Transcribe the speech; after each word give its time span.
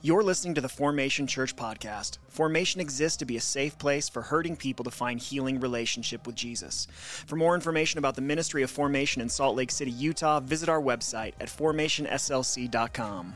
You're 0.00 0.22
listening 0.22 0.54
to 0.54 0.60
the 0.60 0.68
Formation 0.68 1.26
Church 1.26 1.56
podcast. 1.56 2.18
Formation 2.28 2.80
exists 2.80 3.16
to 3.16 3.24
be 3.24 3.36
a 3.36 3.40
safe 3.40 3.76
place 3.78 4.08
for 4.08 4.22
hurting 4.22 4.54
people 4.54 4.84
to 4.84 4.92
find 4.92 5.18
healing 5.18 5.58
relationship 5.58 6.24
with 6.24 6.36
Jesus. 6.36 6.86
For 7.26 7.34
more 7.34 7.56
information 7.56 7.98
about 7.98 8.14
the 8.14 8.22
ministry 8.22 8.62
of 8.62 8.70
Formation 8.70 9.20
in 9.20 9.28
Salt 9.28 9.56
Lake 9.56 9.72
City, 9.72 9.90
Utah, 9.90 10.38
visit 10.38 10.68
our 10.68 10.80
website 10.80 11.32
at 11.40 11.48
formationslc.com. 11.48 13.34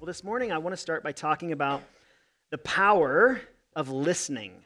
Well, 0.00 0.06
this 0.06 0.24
morning 0.24 0.52
I 0.52 0.56
want 0.56 0.72
to 0.72 0.78
start 0.78 1.02
by 1.02 1.12
talking 1.12 1.52
about 1.52 1.82
the 2.50 2.56
power 2.56 3.42
of 3.76 3.90
listening. 3.90 4.64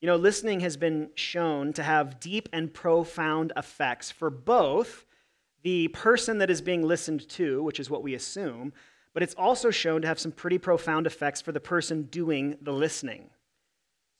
You 0.00 0.06
know, 0.06 0.16
listening 0.16 0.60
has 0.60 0.76
been 0.76 1.08
shown 1.14 1.72
to 1.72 1.82
have 1.82 2.20
deep 2.20 2.48
and 2.52 2.72
profound 2.72 3.52
effects 3.56 4.10
for 4.10 4.28
both 4.28 5.06
the 5.62 5.88
person 5.88 6.38
that 6.38 6.50
is 6.50 6.60
being 6.60 6.82
listened 6.82 7.26
to, 7.30 7.62
which 7.62 7.80
is 7.80 7.88
what 7.88 8.02
we 8.02 8.14
assume, 8.14 8.74
but 9.14 9.22
it's 9.22 9.34
also 9.34 9.70
shown 9.70 10.02
to 10.02 10.08
have 10.08 10.18
some 10.18 10.32
pretty 10.32 10.58
profound 10.58 11.06
effects 11.06 11.40
for 11.40 11.50
the 11.50 11.60
person 11.60 12.02
doing 12.04 12.58
the 12.60 12.72
listening. 12.72 13.30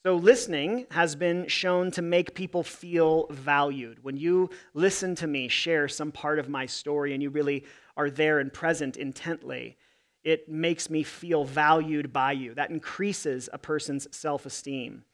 So, 0.06 0.16
listening 0.16 0.86
has 0.92 1.14
been 1.14 1.46
shown 1.48 1.90
to 1.90 2.00
make 2.00 2.34
people 2.34 2.62
feel 2.62 3.26
valued. 3.30 4.02
When 4.02 4.16
you 4.16 4.48
listen 4.72 5.14
to 5.16 5.26
me 5.26 5.48
share 5.48 5.88
some 5.88 6.10
part 6.10 6.38
of 6.38 6.48
my 6.48 6.64
story 6.64 7.12
and 7.12 7.22
you 7.22 7.28
really 7.28 7.64
are 7.96 8.08
there 8.08 8.38
and 8.38 8.52
present 8.52 8.96
intently, 8.96 9.76
it 10.24 10.48
makes 10.48 10.88
me 10.88 11.02
feel 11.02 11.44
valued 11.44 12.12
by 12.12 12.32
you. 12.32 12.54
That 12.54 12.70
increases 12.70 13.50
a 13.52 13.58
person's 13.58 14.08
self 14.16 14.46
esteem. 14.46 15.04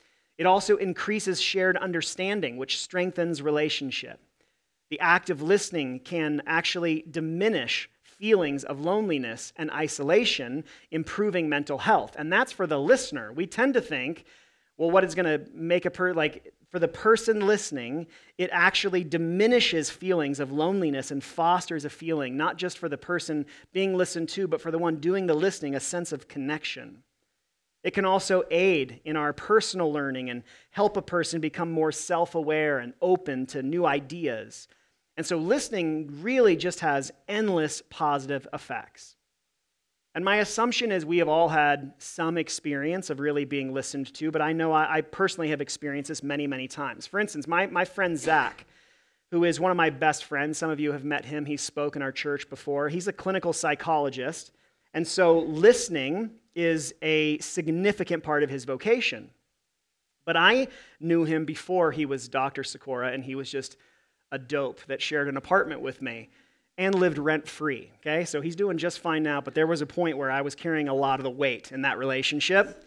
It 0.42 0.46
also 0.46 0.76
increases 0.76 1.40
shared 1.40 1.76
understanding, 1.76 2.56
which 2.56 2.80
strengthens 2.80 3.40
relationship. 3.40 4.18
The 4.90 4.98
act 4.98 5.30
of 5.30 5.40
listening 5.40 6.00
can 6.00 6.42
actually 6.48 7.04
diminish 7.08 7.88
feelings 8.02 8.64
of 8.64 8.80
loneliness 8.80 9.52
and 9.54 9.70
isolation, 9.70 10.64
improving 10.90 11.48
mental 11.48 11.78
health. 11.78 12.16
And 12.18 12.32
that's 12.32 12.50
for 12.50 12.66
the 12.66 12.80
listener. 12.80 13.32
We 13.32 13.46
tend 13.46 13.74
to 13.74 13.80
think, 13.80 14.24
well, 14.76 14.90
what 14.90 15.04
is 15.04 15.14
going 15.14 15.26
to 15.26 15.48
make 15.54 15.84
a 15.86 15.92
per 15.92 16.12
like 16.12 16.52
for 16.70 16.80
the 16.80 16.88
person 16.88 17.46
listening, 17.46 18.08
it 18.36 18.50
actually 18.52 19.04
diminishes 19.04 19.90
feelings 19.90 20.40
of 20.40 20.50
loneliness 20.50 21.12
and 21.12 21.22
fosters 21.22 21.84
a 21.84 21.90
feeling, 21.90 22.36
not 22.36 22.56
just 22.56 22.78
for 22.78 22.88
the 22.88 22.98
person 22.98 23.46
being 23.72 23.96
listened 23.96 24.28
to, 24.30 24.48
but 24.48 24.60
for 24.60 24.72
the 24.72 24.78
one 24.78 24.96
doing 24.96 25.28
the 25.28 25.34
listening, 25.34 25.76
a 25.76 25.80
sense 25.80 26.10
of 26.10 26.26
connection. 26.26 27.04
It 27.82 27.94
can 27.94 28.04
also 28.04 28.44
aid 28.50 29.00
in 29.04 29.16
our 29.16 29.32
personal 29.32 29.92
learning 29.92 30.30
and 30.30 30.44
help 30.70 30.96
a 30.96 31.02
person 31.02 31.40
become 31.40 31.72
more 31.72 31.92
self 31.92 32.34
aware 32.34 32.78
and 32.78 32.94
open 33.00 33.46
to 33.46 33.62
new 33.62 33.84
ideas. 33.84 34.68
And 35.16 35.26
so, 35.26 35.36
listening 35.36 36.22
really 36.22 36.56
just 36.56 36.80
has 36.80 37.10
endless 37.28 37.82
positive 37.90 38.46
effects. 38.52 39.16
And 40.14 40.24
my 40.24 40.36
assumption 40.36 40.92
is 40.92 41.06
we 41.06 41.18
have 41.18 41.28
all 41.28 41.48
had 41.48 41.94
some 41.98 42.36
experience 42.36 43.10
of 43.10 43.18
really 43.18 43.44
being 43.44 43.72
listened 43.72 44.12
to, 44.14 44.30
but 44.30 44.42
I 44.42 44.52
know 44.52 44.72
I, 44.72 44.98
I 44.98 45.00
personally 45.00 45.48
have 45.48 45.60
experienced 45.60 46.08
this 46.08 46.22
many, 46.22 46.46
many 46.46 46.68
times. 46.68 47.06
For 47.06 47.18
instance, 47.18 47.46
my, 47.46 47.66
my 47.66 47.84
friend 47.84 48.18
Zach, 48.18 48.66
who 49.30 49.44
is 49.44 49.58
one 49.58 49.70
of 49.70 49.76
my 49.76 49.88
best 49.88 50.24
friends, 50.24 50.58
some 50.58 50.70
of 50.70 50.78
you 50.78 50.92
have 50.92 51.04
met 51.04 51.24
him, 51.24 51.46
he's 51.46 51.62
spoke 51.62 51.96
in 51.96 52.02
our 52.02 52.12
church 52.12 52.48
before. 52.50 52.90
He's 52.90 53.08
a 53.08 53.12
clinical 53.12 53.54
psychologist. 53.54 54.52
And 54.92 55.08
so, 55.08 55.38
listening 55.38 56.30
is 56.54 56.94
a 57.02 57.38
significant 57.38 58.22
part 58.22 58.42
of 58.42 58.50
his 58.50 58.64
vocation. 58.64 59.30
But 60.24 60.36
I 60.36 60.68
knew 61.00 61.24
him 61.24 61.44
before 61.44 61.92
he 61.92 62.06
was 62.06 62.28
Dr. 62.28 62.62
Sikora, 62.62 63.12
and 63.12 63.24
he 63.24 63.34
was 63.34 63.50
just 63.50 63.76
a 64.30 64.38
dope 64.38 64.80
that 64.86 65.02
shared 65.02 65.28
an 65.28 65.36
apartment 65.36 65.80
with 65.80 66.00
me 66.00 66.30
and 66.78 66.94
lived 66.94 67.18
rent 67.18 67.46
free. 67.46 67.90
Okay, 67.98 68.24
so 68.24 68.40
he's 68.40 68.56
doing 68.56 68.78
just 68.78 69.00
fine 69.00 69.22
now, 69.22 69.40
but 69.40 69.54
there 69.54 69.66
was 69.66 69.82
a 69.82 69.86
point 69.86 70.16
where 70.16 70.30
I 70.30 70.42
was 70.42 70.54
carrying 70.54 70.88
a 70.88 70.94
lot 70.94 71.18
of 71.20 71.24
the 71.24 71.30
weight 71.30 71.72
in 71.72 71.82
that 71.82 71.98
relationship. 71.98 72.84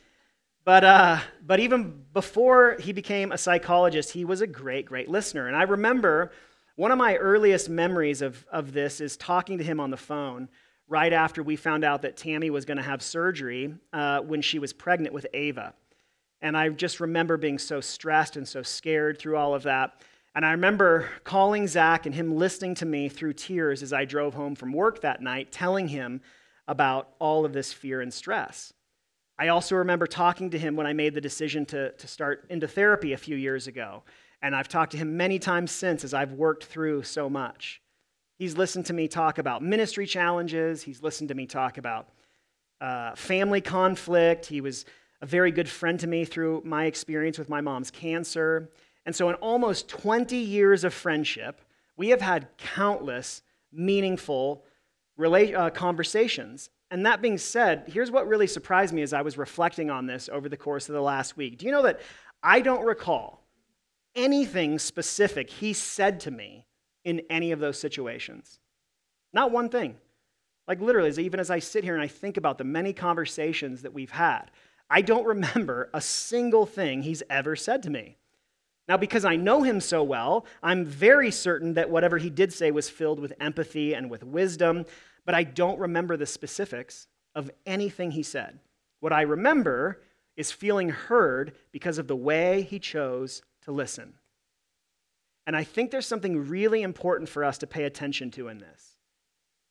But, 0.63 0.83
uh, 0.83 1.19
but 1.45 1.59
even 1.59 2.05
before 2.11 2.77
he 2.79 2.91
became 2.91 3.31
a 3.31 3.37
psychologist, 3.37 4.11
he 4.11 4.25
was 4.25 4.41
a 4.41 4.47
great, 4.47 4.87
great 4.87 5.07
listener. 5.07 5.47
And 5.47 5.55
I 5.55 5.63
remember 5.63 6.31
one 6.75 6.91
of 6.91 6.97
my 6.97 7.15
earliest 7.17 7.69
memories 7.69 8.23
of, 8.23 8.45
of 8.51 8.73
this 8.73 8.99
is 8.99 9.15
talking 9.15 9.59
to 9.59 9.63
him 9.63 9.79
on 9.79 9.91
the 9.91 9.97
phone 9.97 10.49
right 10.87 11.13
after 11.13 11.41
we 11.41 11.55
found 11.55 11.83
out 11.83 12.01
that 12.03 12.17
Tammy 12.17 12.49
was 12.49 12.65
going 12.65 12.77
to 12.77 12.83
have 12.83 13.01
surgery 13.01 13.73
uh, 13.93 14.19
when 14.19 14.41
she 14.41 14.59
was 14.59 14.73
pregnant 14.73 15.13
with 15.13 15.25
Ava. 15.33 15.73
And 16.41 16.55
I 16.55 16.69
just 16.69 16.99
remember 16.99 17.37
being 17.37 17.57
so 17.57 17.81
stressed 17.81 18.37
and 18.37 18.47
so 18.47 18.61
scared 18.61 19.17
through 19.17 19.37
all 19.37 19.55
of 19.55 19.63
that. 19.63 20.01
And 20.35 20.45
I 20.45 20.51
remember 20.51 21.09
calling 21.23 21.65
Zach 21.65 22.05
and 22.05 22.13
him 22.13 22.35
listening 22.35 22.75
to 22.75 22.85
me 22.85 23.09
through 23.09 23.33
tears 23.33 23.81
as 23.81 23.93
I 23.93 24.05
drove 24.05 24.33
home 24.33 24.53
from 24.53 24.73
work 24.73 25.01
that 25.01 25.21
night, 25.21 25.51
telling 25.51 25.87
him 25.87 26.21
about 26.67 27.09
all 27.19 27.45
of 27.45 27.53
this 27.53 27.71
fear 27.71 28.01
and 28.01 28.13
stress. 28.13 28.73
I 29.39 29.47
also 29.49 29.75
remember 29.75 30.07
talking 30.07 30.49
to 30.51 30.59
him 30.59 30.75
when 30.75 30.87
I 30.87 30.93
made 30.93 31.13
the 31.13 31.21
decision 31.21 31.65
to, 31.67 31.91
to 31.91 32.07
start 32.07 32.45
into 32.49 32.67
therapy 32.67 33.13
a 33.13 33.17
few 33.17 33.35
years 33.35 33.67
ago. 33.67 34.03
And 34.41 34.55
I've 34.55 34.67
talked 34.67 34.91
to 34.91 34.97
him 34.97 35.17
many 35.17 35.39
times 35.39 35.71
since 35.71 36.03
as 36.03 36.13
I've 36.13 36.33
worked 36.33 36.65
through 36.65 37.03
so 37.03 37.29
much. 37.29 37.81
He's 38.37 38.57
listened 38.57 38.85
to 38.87 38.93
me 38.93 39.07
talk 39.07 39.37
about 39.37 39.63
ministry 39.63 40.05
challenges. 40.05 40.81
He's 40.83 41.01
listened 41.01 41.29
to 41.29 41.35
me 41.35 41.45
talk 41.45 41.77
about 41.77 42.09
uh, 42.81 43.15
family 43.15 43.61
conflict. 43.61 44.45
He 44.45 44.61
was 44.61 44.85
a 45.21 45.25
very 45.25 45.51
good 45.51 45.69
friend 45.69 45.99
to 46.01 46.07
me 46.07 46.25
through 46.25 46.61
my 46.65 46.85
experience 46.85 47.39
with 47.39 47.49
my 47.49 47.61
mom's 47.61 47.91
cancer. 47.91 48.69
And 49.05 49.15
so, 49.15 49.29
in 49.29 49.35
almost 49.35 49.87
20 49.87 50.35
years 50.35 50.83
of 50.83 50.93
friendship, 50.93 51.61
we 51.95 52.09
have 52.09 52.21
had 52.21 52.47
countless 52.57 53.41
meaningful 53.71 54.63
rela- 55.17 55.55
uh, 55.55 55.69
conversations. 55.69 56.69
And 56.91 57.05
that 57.05 57.21
being 57.21 57.37
said, 57.37 57.85
here's 57.87 58.11
what 58.11 58.27
really 58.27 58.47
surprised 58.47 58.93
me 58.93 59.01
as 59.01 59.13
I 59.13 59.21
was 59.21 59.37
reflecting 59.37 59.89
on 59.89 60.05
this 60.05 60.29
over 60.31 60.49
the 60.49 60.57
course 60.57 60.89
of 60.89 60.93
the 60.93 61.01
last 61.01 61.37
week. 61.37 61.57
Do 61.57 61.65
you 61.65 61.71
know 61.71 61.83
that 61.83 62.01
I 62.43 62.61
don't 62.61 62.85
recall 62.85 63.41
anything 64.15 64.79
specific 64.79 65.49
he 65.49 65.73
said 65.73 66.19
to 66.21 66.31
me 66.31 66.65
in 67.05 67.21
any 67.29 67.51
of 67.53 67.59
those 67.59 67.79
situations. 67.79 68.59
Not 69.31 69.51
one 69.51 69.69
thing. 69.69 69.95
Like 70.67 70.81
literally, 70.81 71.23
even 71.23 71.39
as 71.39 71.51
I 71.51 71.59
sit 71.59 71.83
here 71.83 71.93
and 71.93 72.03
I 72.03 72.07
think 72.07 72.35
about 72.35 72.57
the 72.57 72.63
many 72.63 72.91
conversations 72.91 73.83
that 73.83 73.93
we've 73.93 74.11
had, 74.11 74.51
I 74.89 75.01
don't 75.01 75.25
remember 75.35 75.89
a 75.93 76.01
single 76.01 76.65
thing 76.65 77.03
he's 77.03 77.23
ever 77.29 77.55
said 77.55 77.83
to 77.83 77.89
me. 77.89 78.17
Now, 78.87 78.97
because 78.97 79.25
I 79.25 79.35
know 79.35 79.63
him 79.63 79.81
so 79.81 80.03
well, 80.03 80.45
I'm 80.61 80.85
very 80.85 81.31
certain 81.31 81.73
that 81.73 81.89
whatever 81.89 82.17
he 82.17 82.29
did 82.29 82.53
say 82.53 82.69
was 82.69 82.89
filled 82.89 83.19
with 83.19 83.33
empathy 83.39 83.95
and 83.95 84.11
with 84.11 84.23
wisdom, 84.23 84.85
but 85.25 85.33
I 85.33 85.43
don't 85.43 85.79
remember 85.79 86.17
the 86.17 86.27
specifics 86.27 87.07
of 87.33 87.49
anything 87.65 88.11
he 88.11 88.21
said. 88.21 88.59
What 88.99 89.11
I 89.11 89.23
remember 89.23 90.01
is 90.37 90.51
feeling 90.51 90.89
heard 90.89 91.55
because 91.71 91.97
of 91.97 92.07
the 92.07 92.15
way 92.15 92.61
he 92.61 92.77
chose 92.77 93.41
to 93.63 93.71
listen. 93.71 94.13
And 95.47 95.55
I 95.55 95.63
think 95.63 95.91
there's 95.91 96.07
something 96.07 96.47
really 96.47 96.81
important 96.81 97.29
for 97.29 97.43
us 97.43 97.57
to 97.59 97.67
pay 97.67 97.83
attention 97.83 98.31
to 98.31 98.47
in 98.47 98.57
this. 98.57 98.95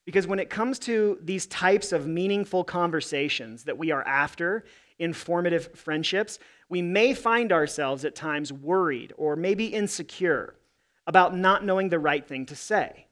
Because 0.04 0.26
when 0.26 0.38
it 0.38 0.50
comes 0.50 0.78
to 0.80 1.18
these 1.22 1.46
types 1.46 1.92
of 1.92 2.06
meaningful 2.06 2.62
conversations 2.62 3.64
that 3.64 3.78
we 3.78 3.90
are 3.90 4.06
after 4.06 4.64
in 4.98 5.12
formative 5.12 5.74
friendships, 5.74 6.38
we 6.68 6.82
may 6.82 7.14
find 7.14 7.52
ourselves 7.52 8.04
at 8.04 8.14
times 8.14 8.52
worried 8.52 9.12
or 9.16 9.34
maybe 9.34 9.66
insecure 9.66 10.54
about 11.06 11.36
not 11.36 11.64
knowing 11.64 11.88
the 11.88 11.98
right 11.98 12.26
thing 12.26 12.46
to 12.46 12.56
say. 12.56 13.06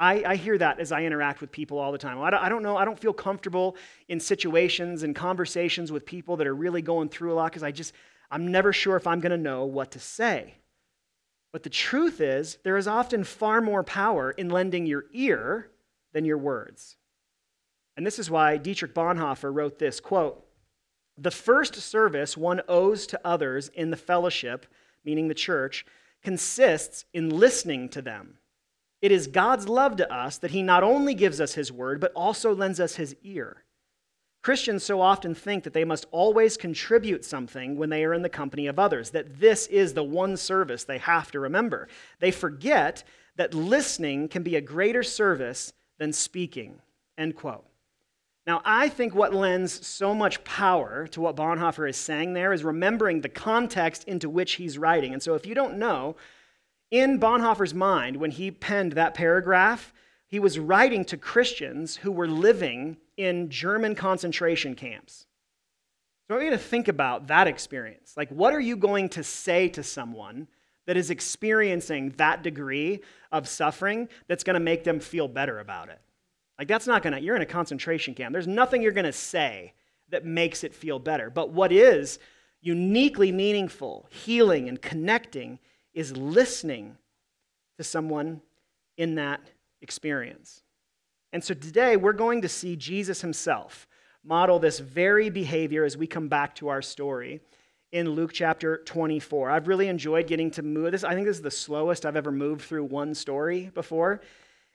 I, 0.00 0.22
I, 0.24 0.36
hear 0.36 0.56
that 0.58 0.78
as 0.78 0.92
I 0.92 1.02
interact 1.02 1.40
with 1.40 1.50
people 1.50 1.78
all 1.78 1.90
the 1.90 1.98
time. 1.98 2.20
I 2.20 2.30
don't, 2.30 2.40
I 2.40 2.48
don't 2.48 2.62
know, 2.62 2.76
I 2.76 2.84
don't 2.84 2.98
feel 2.98 3.12
comfortable 3.12 3.76
in 4.08 4.20
situations 4.20 5.02
and 5.02 5.14
conversations 5.14 5.90
with 5.90 6.06
people 6.06 6.36
that 6.36 6.46
are 6.46 6.54
really 6.54 6.82
going 6.82 7.08
through 7.08 7.32
a 7.32 7.34
lot 7.34 7.50
because 7.50 7.64
I 7.64 7.72
just, 7.72 7.92
I'm 8.30 8.52
never 8.52 8.72
sure 8.72 8.96
if 8.96 9.08
I'm 9.08 9.18
going 9.18 9.32
to 9.32 9.36
know 9.36 9.64
what 9.64 9.90
to 9.92 9.98
say. 9.98 10.54
But 11.52 11.62
the 11.62 11.70
truth 11.70 12.20
is, 12.20 12.58
there 12.62 12.76
is 12.76 12.86
often 12.86 13.24
far 13.24 13.60
more 13.60 13.82
power 13.82 14.30
in 14.32 14.50
lending 14.50 14.86
your 14.86 15.06
ear 15.12 15.70
than 16.12 16.24
your 16.24 16.38
words. 16.38 16.96
And 17.96 18.06
this 18.06 18.18
is 18.18 18.30
why 18.30 18.56
Dietrich 18.58 18.94
Bonhoeffer 18.94 19.52
wrote 19.52 19.78
this 19.78 19.98
quote, 19.98 20.44
The 21.16 21.30
first 21.30 21.74
service 21.74 22.36
one 22.36 22.60
owes 22.68 23.06
to 23.08 23.20
others 23.24 23.68
in 23.68 23.90
the 23.90 23.96
fellowship, 23.96 24.66
meaning 25.04 25.28
the 25.28 25.34
church, 25.34 25.84
consists 26.22 27.04
in 27.12 27.30
listening 27.30 27.88
to 27.90 28.02
them. 28.02 28.38
It 29.00 29.12
is 29.12 29.26
God's 29.26 29.68
love 29.68 29.96
to 29.96 30.12
us 30.12 30.38
that 30.38 30.50
He 30.50 30.62
not 30.62 30.82
only 30.82 31.14
gives 31.14 31.40
us 31.40 31.54
His 31.54 31.72
word, 31.72 32.00
but 32.00 32.12
also 32.14 32.54
lends 32.54 32.80
us 32.80 32.96
His 32.96 33.16
ear. 33.22 33.64
Christians 34.42 34.84
so 34.84 35.00
often 35.00 35.34
think 35.34 35.64
that 35.64 35.72
they 35.72 35.84
must 35.84 36.06
always 36.10 36.56
contribute 36.56 37.24
something 37.24 37.76
when 37.76 37.90
they 37.90 38.04
are 38.04 38.14
in 38.14 38.22
the 38.22 38.28
company 38.28 38.66
of 38.66 38.78
others, 38.78 39.10
that 39.10 39.40
this 39.40 39.66
is 39.66 39.94
the 39.94 40.04
one 40.04 40.36
service 40.36 40.84
they 40.84 40.98
have 40.98 41.30
to 41.32 41.40
remember. 41.40 41.88
They 42.20 42.30
forget 42.30 43.04
that 43.36 43.54
listening 43.54 44.28
can 44.28 44.42
be 44.42 44.56
a 44.56 44.60
greater 44.60 45.02
service 45.02 45.72
than 45.98 46.12
speaking. 46.12 46.80
End 47.16 47.34
quote. 47.34 47.64
Now, 48.46 48.62
I 48.64 48.88
think 48.88 49.14
what 49.14 49.34
lends 49.34 49.86
so 49.86 50.14
much 50.14 50.42
power 50.44 51.06
to 51.08 51.20
what 51.20 51.36
Bonhoeffer 51.36 51.88
is 51.88 51.98
saying 51.98 52.32
there 52.32 52.52
is 52.52 52.64
remembering 52.64 53.20
the 53.20 53.28
context 53.28 54.04
into 54.04 54.30
which 54.30 54.54
he's 54.54 54.78
writing. 54.78 55.12
And 55.12 55.22
so, 55.22 55.34
if 55.34 55.44
you 55.44 55.54
don't 55.54 55.76
know, 55.76 56.16
in 56.90 57.20
Bonhoeffer's 57.20 57.74
mind, 57.74 58.16
when 58.16 58.30
he 58.30 58.50
penned 58.50 58.92
that 58.92 59.12
paragraph, 59.12 59.92
he 60.26 60.38
was 60.38 60.58
writing 60.58 61.04
to 61.06 61.18
Christians 61.18 61.96
who 61.96 62.10
were 62.10 62.26
living 62.26 62.96
in 63.18 63.50
German 63.50 63.94
concentration 63.94 64.74
camps. 64.74 65.26
So, 66.26 66.34
I 66.34 66.38
want 66.38 66.44
you 66.46 66.50
to 66.52 66.58
think 66.58 66.88
about 66.88 67.26
that 67.26 67.46
experience. 67.46 68.14
Like, 68.16 68.30
what 68.30 68.54
are 68.54 68.60
you 68.60 68.76
going 68.76 69.10
to 69.10 69.22
say 69.22 69.68
to 69.70 69.82
someone 69.82 70.48
that 70.86 70.96
is 70.96 71.10
experiencing 71.10 72.14
that 72.16 72.42
degree 72.42 73.00
of 73.30 73.46
suffering 73.46 74.08
that's 74.26 74.44
going 74.44 74.54
to 74.54 74.60
make 74.60 74.84
them 74.84 75.00
feel 75.00 75.28
better 75.28 75.58
about 75.58 75.90
it? 75.90 76.00
Like, 76.58 76.68
that's 76.68 76.86
not 76.86 77.02
gonna, 77.02 77.18
you're 77.20 77.36
in 77.36 77.42
a 77.42 77.46
concentration 77.46 78.14
camp. 78.14 78.32
There's 78.32 78.48
nothing 78.48 78.82
you're 78.82 78.92
gonna 78.92 79.12
say 79.12 79.74
that 80.10 80.24
makes 80.24 80.64
it 80.64 80.74
feel 80.74 80.98
better. 80.98 81.30
But 81.30 81.50
what 81.50 81.70
is 81.70 82.18
uniquely 82.60 83.30
meaningful, 83.30 84.06
healing, 84.10 84.68
and 84.68 84.80
connecting 84.82 85.60
is 85.94 86.16
listening 86.16 86.96
to 87.76 87.84
someone 87.84 88.40
in 88.96 89.14
that 89.14 89.40
experience. 89.80 90.62
And 91.32 91.44
so 91.44 91.54
today 91.54 91.96
we're 91.96 92.12
going 92.12 92.42
to 92.42 92.48
see 92.48 92.76
Jesus 92.76 93.20
himself 93.20 93.86
model 94.24 94.58
this 94.58 94.78
very 94.78 95.30
behavior 95.30 95.84
as 95.84 95.96
we 95.96 96.06
come 96.06 96.28
back 96.28 96.54
to 96.56 96.68
our 96.68 96.82
story 96.82 97.40
in 97.92 98.10
Luke 98.10 98.32
chapter 98.32 98.78
24. 98.84 99.50
I've 99.50 99.68
really 99.68 99.88
enjoyed 99.88 100.26
getting 100.26 100.50
to 100.52 100.62
move 100.62 100.92
this. 100.92 101.04
I 101.04 101.14
think 101.14 101.26
this 101.26 101.36
is 101.36 101.42
the 101.42 101.50
slowest 101.50 102.04
I've 102.04 102.16
ever 102.16 102.32
moved 102.32 102.62
through 102.62 102.84
one 102.84 103.14
story 103.14 103.70
before. 103.74 104.20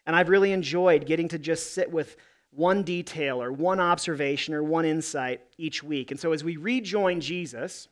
And 0.05 0.15
I've 0.15 0.29
really 0.29 0.51
enjoyed 0.51 1.05
getting 1.05 1.27
to 1.29 1.39
just 1.39 1.73
sit 1.73 1.91
with 1.91 2.17
one 2.51 2.83
detail 2.83 3.41
or 3.41 3.51
one 3.51 3.79
observation 3.79 4.53
or 4.53 4.63
one 4.63 4.85
insight 4.85 5.41
each 5.57 5.83
week. 5.83 6.11
And 6.11 6.19
so 6.19 6.33
as 6.33 6.43
we 6.43 6.57
rejoin 6.57 7.19
Jesus 7.19 7.87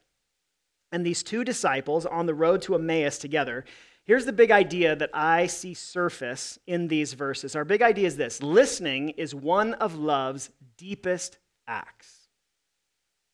and 0.91 1.05
these 1.05 1.23
two 1.23 1.43
disciples 1.43 2.05
on 2.05 2.25
the 2.25 2.33
road 2.33 2.61
to 2.63 2.75
Emmaus 2.75 3.17
together, 3.17 3.65
here's 4.05 4.25
the 4.25 4.33
big 4.33 4.51
idea 4.51 4.95
that 4.95 5.09
I 5.13 5.47
see 5.47 5.73
surface 5.73 6.59
in 6.67 6.87
these 6.87 7.13
verses. 7.13 7.55
Our 7.55 7.65
big 7.65 7.81
idea 7.81 8.07
is 8.07 8.17
this 8.17 8.41
listening 8.41 9.09
is 9.09 9.33
one 9.35 9.73
of 9.75 9.95
love's 9.95 10.49
deepest 10.77 11.37
acts. 11.67 12.27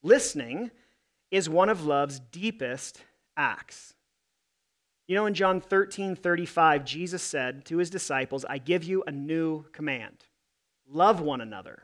Listening 0.03 0.71
is 1.31 1.49
one 1.49 1.69
of 1.69 1.85
love's 1.85 2.19
deepest 2.31 3.03
acts. 3.35 3.93
You 5.07 5.15
know, 5.15 5.25
in 5.25 5.33
John 5.33 5.61
13 5.61 6.15
35, 6.15 6.85
Jesus 6.85 7.23
said 7.23 7.65
to 7.65 7.77
his 7.77 7.89
disciples, 7.89 8.45
I 8.45 8.57
give 8.57 8.83
you 8.83 9.03
a 9.07 9.11
new 9.11 9.63
command 9.71 10.25
love 10.89 11.19
one 11.19 11.41
another. 11.41 11.83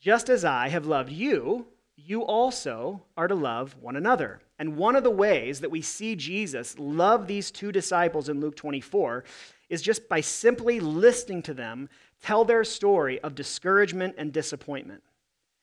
Just 0.00 0.28
as 0.28 0.44
I 0.44 0.68
have 0.68 0.86
loved 0.86 1.12
you, 1.12 1.66
you 1.96 2.22
also 2.22 3.04
are 3.16 3.28
to 3.28 3.34
love 3.34 3.76
one 3.80 3.94
another. 3.94 4.40
And 4.62 4.76
one 4.76 4.94
of 4.94 5.02
the 5.02 5.10
ways 5.10 5.58
that 5.58 5.72
we 5.72 5.82
see 5.82 6.14
Jesus 6.14 6.78
love 6.78 7.26
these 7.26 7.50
two 7.50 7.72
disciples 7.72 8.28
in 8.28 8.38
Luke 8.38 8.54
24 8.54 9.24
is 9.68 9.82
just 9.82 10.08
by 10.08 10.20
simply 10.20 10.78
listening 10.78 11.42
to 11.42 11.52
them 11.52 11.88
tell 12.22 12.44
their 12.44 12.62
story 12.62 13.18
of 13.22 13.34
discouragement 13.34 14.14
and 14.18 14.32
disappointment. 14.32 15.02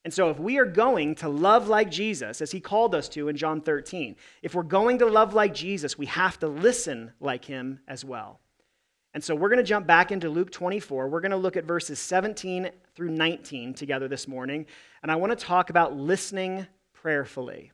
And 0.04 0.14
so, 0.14 0.30
if 0.30 0.38
we 0.38 0.58
are 0.58 0.66
going 0.66 1.16
to 1.16 1.30
love 1.30 1.70
like 1.70 1.90
Jesus, 1.90 2.42
as 2.42 2.52
he 2.52 2.60
called 2.60 2.94
us 2.94 3.08
to 3.10 3.30
in 3.30 3.38
John 3.38 3.62
13, 3.62 4.18
if 4.42 4.54
we're 4.54 4.64
going 4.64 5.00
to 5.00 5.06
love 5.06 5.34
like 5.34 5.54
Jesus, 5.54 5.98
we 5.98 6.08
have 6.08 6.38
to 6.40 6.50
listen 6.50 7.14
like 7.22 7.46
him 7.46 7.80
as 7.88 8.04
well. 8.04 8.42
And 9.14 9.24
so, 9.24 9.34
we're 9.34 9.48
going 9.48 9.60
to 9.60 9.64
jump 9.64 9.88
back 9.88 10.12
into 10.12 10.28
Luke 10.28 10.52
24. 10.52 11.08
We're 11.08 11.22
going 11.22 11.32
to 11.32 11.38
look 11.38 11.56
at 11.56 11.64
verses 11.64 12.00
17 12.00 12.70
through 12.96 13.12
19 13.12 13.76
together 13.76 14.10
this 14.10 14.28
morning. 14.28 14.66
And 15.04 15.10
I 15.10 15.16
want 15.16 15.32
to 15.32 15.46
talk 15.46 15.70
about 15.70 15.96
listening 15.96 16.68
prayerfully. 16.92 17.72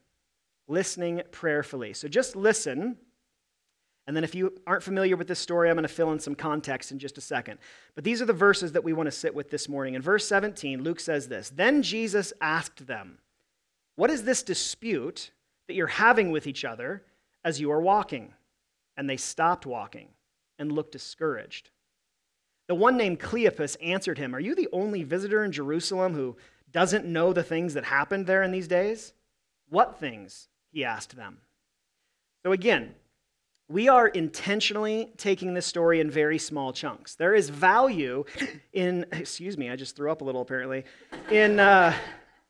Listening 0.67 1.21
prayerfully. 1.31 1.93
So, 1.93 2.07
just 2.07 2.35
listen 2.35 2.97
and 4.07 4.15
then, 4.15 4.23
if 4.23 4.35
you 4.35 4.53
aren't 4.67 4.83
familiar 4.83 5.17
with 5.17 5.27
this 5.27 5.39
story, 5.39 5.69
I'm 5.69 5.75
going 5.75 5.83
to 5.83 5.93
fill 5.93 6.11
in 6.11 6.19
some 6.19 6.35
context 6.35 6.91
in 6.91 6.99
just 6.99 7.17
a 7.17 7.21
second. 7.21 7.57
But 7.95 8.03
these 8.03 8.21
are 8.21 8.25
the 8.25 8.33
verses 8.33 8.73
that 8.73 8.83
we 8.83 8.93
want 8.93 9.07
to 9.07 9.11
sit 9.11 9.33
with 9.33 9.49
this 9.49 9.67
morning. 9.67 9.95
In 9.95 10.01
verse 10.01 10.27
17, 10.27 10.83
Luke 10.83 10.99
says 10.99 11.27
this 11.27 11.49
Then 11.49 11.81
Jesus 11.81 12.31
asked 12.39 12.85
them, 12.85 13.17
What 13.95 14.11
is 14.11 14.23
this 14.23 14.43
dispute 14.43 15.31
that 15.67 15.73
you're 15.73 15.87
having 15.87 16.29
with 16.29 16.45
each 16.45 16.63
other 16.63 17.03
as 17.43 17.59
you 17.59 17.71
are 17.71 17.81
walking? 17.81 18.33
And 18.95 19.09
they 19.09 19.17
stopped 19.17 19.65
walking 19.65 20.09
and 20.59 20.71
looked 20.71 20.91
discouraged. 20.91 21.71
The 22.67 22.75
one 22.75 22.97
named 22.97 23.19
Cleopas 23.19 23.75
answered 23.81 24.19
him, 24.19 24.35
Are 24.35 24.39
you 24.39 24.53
the 24.53 24.69
only 24.71 25.03
visitor 25.03 25.43
in 25.43 25.51
Jerusalem 25.51 26.13
who 26.13 26.37
doesn't 26.71 27.05
know 27.05 27.33
the 27.33 27.43
things 27.43 27.73
that 27.73 27.85
happened 27.85 28.27
there 28.27 28.43
in 28.43 28.51
these 28.51 28.67
days? 28.67 29.13
What 29.69 29.99
things? 29.99 30.47
He 30.75 30.83
asked 30.83 31.15
them. 31.15 31.37
So 32.43 32.51
again, 32.51 32.95
we 33.69 33.87
are 33.87 34.09
intentionally 34.09 35.13
taking 35.15 35.53
this 35.53 35.65
story 35.65 36.01
in 36.01 36.11
very 36.11 36.37
small 36.37 36.73
chunks. 36.73 37.15
There 37.15 37.33
is 37.33 37.47
value 37.47 38.25
in, 38.73 39.05
excuse 39.13 39.57
me, 39.57 39.69
I 39.69 39.77
just 39.77 39.95
threw 39.95 40.11
up 40.11 40.19
a 40.19 40.25
little 40.25 40.41
apparently. 40.41 40.83
In, 41.31 41.61
uh, 41.61 41.93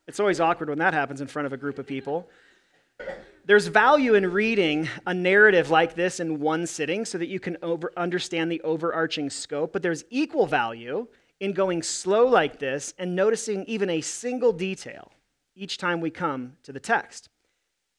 it's 0.07 0.19
always 0.19 0.39
awkward 0.39 0.69
when 0.69 0.79
that 0.79 0.95
happens 0.95 1.21
in 1.21 1.27
front 1.27 1.45
of 1.45 1.53
a 1.53 1.57
group 1.57 1.77
of 1.77 1.85
people. 1.85 2.27
There's 3.45 3.67
value 3.67 4.15
in 4.15 4.31
reading 4.31 4.89
a 5.05 5.13
narrative 5.13 5.69
like 5.69 5.93
this 5.93 6.19
in 6.19 6.39
one 6.39 6.65
sitting 6.65 7.05
so 7.05 7.19
that 7.19 7.27
you 7.27 7.39
can 7.39 7.57
over, 7.61 7.91
understand 7.95 8.51
the 8.51 8.59
overarching 8.61 9.29
scope, 9.29 9.71
but 9.71 9.83
there's 9.83 10.03
equal 10.09 10.47
value 10.47 11.05
in 11.41 11.53
going 11.53 11.83
slow 11.83 12.25
like 12.25 12.57
this 12.57 12.95
and 12.97 13.15
noticing 13.15 13.65
even 13.65 13.91
a 13.91 14.01
single 14.01 14.51
detail 14.51 15.11
each 15.53 15.77
time 15.77 16.01
we 16.01 16.09
come 16.09 16.53
to 16.63 16.71
the 16.71 16.79
text. 16.79 17.29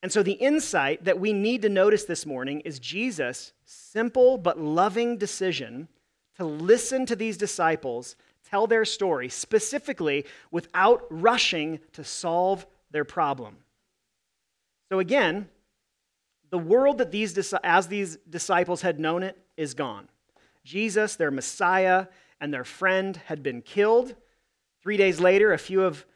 And 0.03 0.13
so, 0.13 0.23
the 0.23 0.33
insight 0.33 1.05
that 1.05 1.19
we 1.19 1.33
need 1.33 1.63
to 1.63 1.69
notice 1.69 2.05
this 2.05 2.27
morning 2.27 2.61
is 2.61 2.79
Jesus' 2.79 3.53
simple 3.65 4.39
but 4.39 4.61
loving 4.61 5.17
decision 5.17 5.89
to 6.37 6.45
listen 6.45 7.07
to 7.07 7.17
these 7.17 7.37
disciples 7.37 8.17
tell 8.49 8.67
their 8.67 8.85
story, 8.85 9.29
specifically 9.29 10.25
without 10.51 11.05
rushing 11.11 11.81
to 11.93 12.05
solve 12.05 12.67
their 12.91 13.05
problem. 13.05 13.57
So, 14.89 14.99
again, 14.99 15.49
the 16.51 16.59
world 16.59 16.99
that 16.99 17.11
these, 17.11 17.53
as 17.65 17.89
these 17.89 18.17
disciples 18.29 18.83
had 18.83 19.01
known 19.01 19.23
it 19.23 19.37
is 19.57 19.75
gone. 19.75 20.09
Jesus, 20.65 21.17
their 21.17 21.31
Messiah, 21.31 22.07
and 22.41 22.53
their 22.53 22.65
friend 22.65 23.17
had 23.27 23.43
been 23.43 23.63
killed. 23.63 24.15
Three 24.83 24.97
days 24.97 25.21
later, 25.21 25.53
a 25.53 25.59
few 25.59 25.83
of 25.83 26.07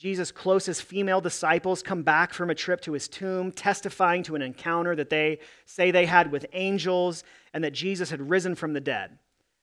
Jesus' 0.00 0.32
closest 0.32 0.82
female 0.82 1.20
disciples 1.20 1.82
come 1.82 2.02
back 2.02 2.32
from 2.32 2.48
a 2.48 2.54
trip 2.54 2.80
to 2.80 2.94
his 2.94 3.06
tomb, 3.06 3.52
testifying 3.52 4.22
to 4.22 4.34
an 4.34 4.40
encounter 4.40 4.96
that 4.96 5.10
they 5.10 5.40
say 5.66 5.90
they 5.90 6.06
had 6.06 6.32
with 6.32 6.46
angels 6.54 7.22
and 7.52 7.62
that 7.62 7.74
Jesus 7.74 8.08
had 8.08 8.30
risen 8.30 8.54
from 8.54 8.72
the 8.72 8.80
dead. 8.80 9.18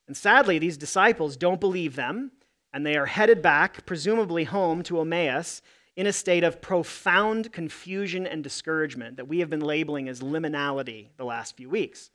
And 0.06 0.16
sadly, 0.16 0.60
these 0.60 0.76
disciples 0.76 1.36
don't 1.36 1.58
believe 1.58 1.96
them, 1.96 2.30
and 2.72 2.86
they 2.86 2.96
are 2.96 3.06
headed 3.06 3.42
back, 3.42 3.84
presumably 3.84 4.44
home 4.44 4.84
to 4.84 5.00
Emmaus, 5.00 5.60
in 5.96 6.06
a 6.06 6.12
state 6.12 6.44
of 6.44 6.62
profound 6.62 7.52
confusion 7.52 8.24
and 8.24 8.44
discouragement 8.44 9.16
that 9.16 9.26
we 9.26 9.40
have 9.40 9.50
been 9.50 9.58
labeling 9.58 10.08
as 10.08 10.20
liminality 10.20 11.08
the 11.16 11.24
last 11.24 11.56
few 11.56 11.68
weeks. 11.68 12.12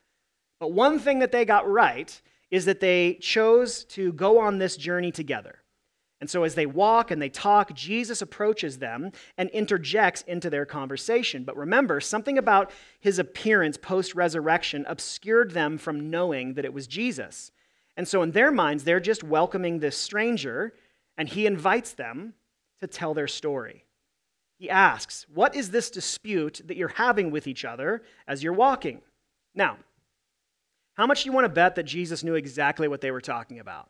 But 0.61 0.71
one 0.71 0.97
thing 0.97 1.19
that 1.19 1.33
they 1.33 1.43
got 1.43 1.69
right 1.69 2.21
is 2.49 2.63
that 2.63 2.79
they 2.79 3.15
chose 3.15 3.83
to 3.83 4.13
go 4.13 4.39
on 4.39 4.59
this 4.59 4.77
journey 4.77 5.11
together. 5.11 5.62
And 6.23 6.29
so, 6.29 6.45
as 6.45 6.55
they 6.55 6.65
walk 6.65 7.11
and 7.11 7.21
they 7.21 7.27
talk, 7.27 7.73
Jesus 7.73 8.21
approaches 8.21 8.77
them 8.77 9.11
and 9.37 9.49
interjects 9.49 10.21
into 10.21 10.49
their 10.49 10.65
conversation. 10.65 11.43
But 11.43 11.57
remember, 11.57 11.99
something 11.99 12.37
about 12.37 12.71
his 13.01 13.19
appearance 13.19 13.75
post 13.75 14.15
resurrection 14.15 14.85
obscured 14.87 15.51
them 15.51 15.77
from 15.77 16.09
knowing 16.09 16.53
that 16.53 16.63
it 16.63 16.73
was 16.73 16.87
Jesus. 16.87 17.51
And 17.97 18.07
so, 18.07 18.21
in 18.21 18.31
their 18.31 18.53
minds, 18.53 18.85
they're 18.85 19.01
just 19.01 19.21
welcoming 19.21 19.79
this 19.79 19.97
stranger, 19.97 20.73
and 21.17 21.27
he 21.27 21.45
invites 21.45 21.91
them 21.91 22.35
to 22.79 22.87
tell 22.87 23.13
their 23.13 23.27
story. 23.27 23.83
He 24.57 24.69
asks, 24.69 25.25
What 25.27 25.57
is 25.57 25.71
this 25.71 25.91
dispute 25.91 26.61
that 26.63 26.77
you're 26.77 26.87
having 26.87 27.31
with 27.31 27.47
each 27.47 27.65
other 27.65 28.01
as 28.29 28.41
you're 28.41 28.53
walking? 28.53 29.01
Now, 29.53 29.75
how 30.93 31.05
much 31.05 31.23
do 31.23 31.29
you 31.29 31.33
want 31.33 31.43
to 31.43 31.49
bet 31.49 31.75
that 31.75 31.83
Jesus 31.83 32.23
knew 32.23 32.35
exactly 32.35 32.87
what 32.87 33.01
they 33.01 33.11
were 33.11 33.19
talking 33.19 33.59
about? 33.59 33.89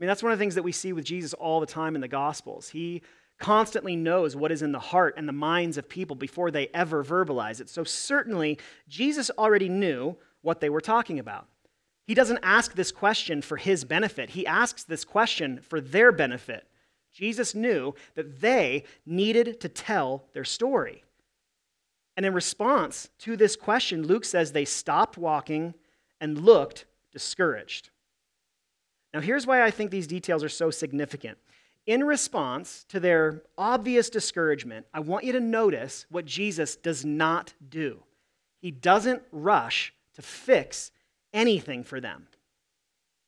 Mean, 0.00 0.08
that's 0.08 0.22
one 0.22 0.32
of 0.32 0.38
the 0.38 0.42
things 0.42 0.54
that 0.56 0.62
we 0.62 0.72
see 0.72 0.92
with 0.92 1.04
Jesus 1.04 1.32
all 1.34 1.60
the 1.60 1.66
time 1.66 1.94
in 1.94 2.00
the 2.00 2.08
Gospels. 2.08 2.70
He 2.70 3.02
constantly 3.38 3.96
knows 3.96 4.36
what 4.36 4.52
is 4.52 4.62
in 4.62 4.72
the 4.72 4.78
heart 4.78 5.14
and 5.16 5.28
the 5.28 5.32
minds 5.32 5.76
of 5.76 5.88
people 5.88 6.16
before 6.16 6.50
they 6.50 6.68
ever 6.68 7.04
verbalize 7.04 7.60
it. 7.60 7.68
So, 7.68 7.84
certainly, 7.84 8.58
Jesus 8.88 9.30
already 9.30 9.68
knew 9.68 10.16
what 10.42 10.60
they 10.60 10.70
were 10.70 10.80
talking 10.80 11.18
about. 11.18 11.46
He 12.06 12.14
doesn't 12.14 12.40
ask 12.42 12.74
this 12.74 12.92
question 12.92 13.42
for 13.42 13.56
his 13.56 13.84
benefit, 13.84 14.30
he 14.30 14.46
asks 14.46 14.84
this 14.84 15.04
question 15.04 15.60
for 15.60 15.80
their 15.80 16.12
benefit. 16.12 16.66
Jesus 17.12 17.54
knew 17.54 17.94
that 18.14 18.40
they 18.40 18.84
needed 19.04 19.60
to 19.60 19.68
tell 19.68 20.24
their 20.32 20.44
story. 20.44 21.04
And 22.16 22.24
in 22.24 22.32
response 22.32 23.10
to 23.20 23.36
this 23.36 23.56
question, 23.56 24.06
Luke 24.06 24.24
says 24.24 24.52
they 24.52 24.64
stopped 24.64 25.18
walking 25.18 25.74
and 26.20 26.38
looked 26.38 26.86
discouraged. 27.12 27.90
Now, 29.14 29.20
here's 29.20 29.46
why 29.46 29.62
I 29.62 29.70
think 29.70 29.90
these 29.90 30.06
details 30.06 30.42
are 30.42 30.48
so 30.48 30.70
significant. 30.70 31.38
in 31.86 32.04
response 32.04 32.84
to 32.88 33.00
their 33.00 33.42
obvious 33.58 34.08
discouragement, 34.08 34.86
I 34.94 35.00
want 35.00 35.24
you 35.24 35.32
to 35.32 35.40
notice 35.40 36.06
what 36.10 36.24
Jesus 36.24 36.76
does 36.76 37.04
not 37.04 37.54
do. 37.68 38.04
He 38.60 38.70
doesn't 38.70 39.22
rush 39.32 39.92
to 40.14 40.22
fix 40.22 40.92
anything 41.32 41.82
for 41.82 42.00
them. 42.00 42.28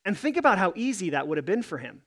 And 0.04 0.16
think 0.16 0.36
about 0.36 0.58
how 0.58 0.72
easy 0.76 1.10
that 1.10 1.26
would 1.26 1.38
have 1.38 1.46
been 1.46 1.62
for 1.62 1.78
him. 1.78 2.02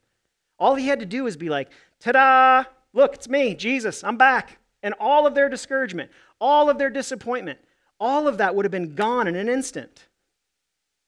All 0.59 0.75
he 0.75 0.87
had 0.87 0.99
to 0.99 1.05
do 1.05 1.23
was 1.23 1.35
be 1.35 1.49
like, 1.49 1.69
ta 1.99 2.11
da, 2.11 2.63
look, 2.93 3.15
it's 3.15 3.27
me, 3.27 3.53
Jesus, 3.53 4.03
I'm 4.03 4.17
back. 4.17 4.59
And 4.81 4.93
all 4.99 5.27
of 5.27 5.35
their 5.35 5.49
discouragement, 5.49 6.11
all 6.39 6.69
of 6.69 6.77
their 6.77 6.89
disappointment, 6.89 7.59
all 7.99 8.27
of 8.27 8.37
that 8.37 8.55
would 8.55 8.63
have 8.63 8.71
been 8.71 8.95
gone 8.95 9.27
in 9.27 9.35
an 9.35 9.49
instant. 9.49 10.07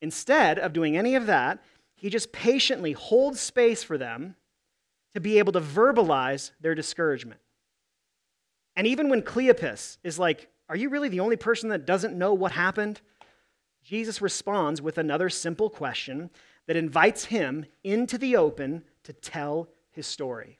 Instead 0.02 0.60
of 0.60 0.74
doing 0.74 0.98
any 0.98 1.16
of 1.16 1.28
that, 1.28 1.60
he 2.00 2.10
just 2.10 2.32
patiently 2.32 2.94
holds 2.94 3.42
space 3.42 3.84
for 3.84 3.98
them 3.98 4.36
to 5.14 5.20
be 5.20 5.38
able 5.38 5.52
to 5.52 5.60
verbalize 5.60 6.52
their 6.62 6.74
discouragement. 6.74 7.42
And 8.76 8.88
even 8.88 9.10
when 9.10 9.22
Cleopas 9.22 9.98
is 10.04 10.18
like, 10.18 10.50
Are 10.70 10.78
you 10.78 10.90
really 10.90 11.10
the 11.10 11.20
only 11.20 11.36
person 11.36 11.70
that 11.70 11.86
doesn't 11.86 12.18
know 12.18 12.34
what 12.34 12.54
happened? 12.54 13.02
Jesus 13.84 14.22
responds 14.22 14.82
with 14.82 14.98
another 14.98 15.30
simple 15.30 15.70
question 15.70 16.30
that 16.68 16.78
invites 16.78 17.26
him 17.26 17.66
into 17.84 18.18
the 18.18 18.38
open 18.38 18.84
to 19.04 19.12
tell 19.12 19.68
his 19.92 20.08
story. 20.08 20.60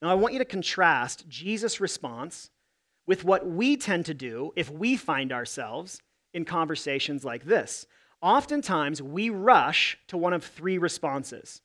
Now, 0.00 0.10
I 0.10 0.14
want 0.14 0.34
you 0.34 0.38
to 0.38 0.44
contrast 0.44 1.28
Jesus' 1.28 1.80
response 1.80 2.50
with 3.06 3.24
what 3.24 3.48
we 3.48 3.76
tend 3.76 4.06
to 4.06 4.14
do 4.14 4.52
if 4.54 4.70
we 4.70 4.96
find 4.96 5.32
ourselves 5.32 6.00
in 6.32 6.44
conversations 6.44 7.24
like 7.24 7.44
this. 7.44 7.86
Oftentimes, 8.20 9.00
we 9.00 9.30
rush 9.30 9.96
to 10.08 10.16
one 10.16 10.32
of 10.32 10.44
three 10.44 10.78
responses 10.78 11.60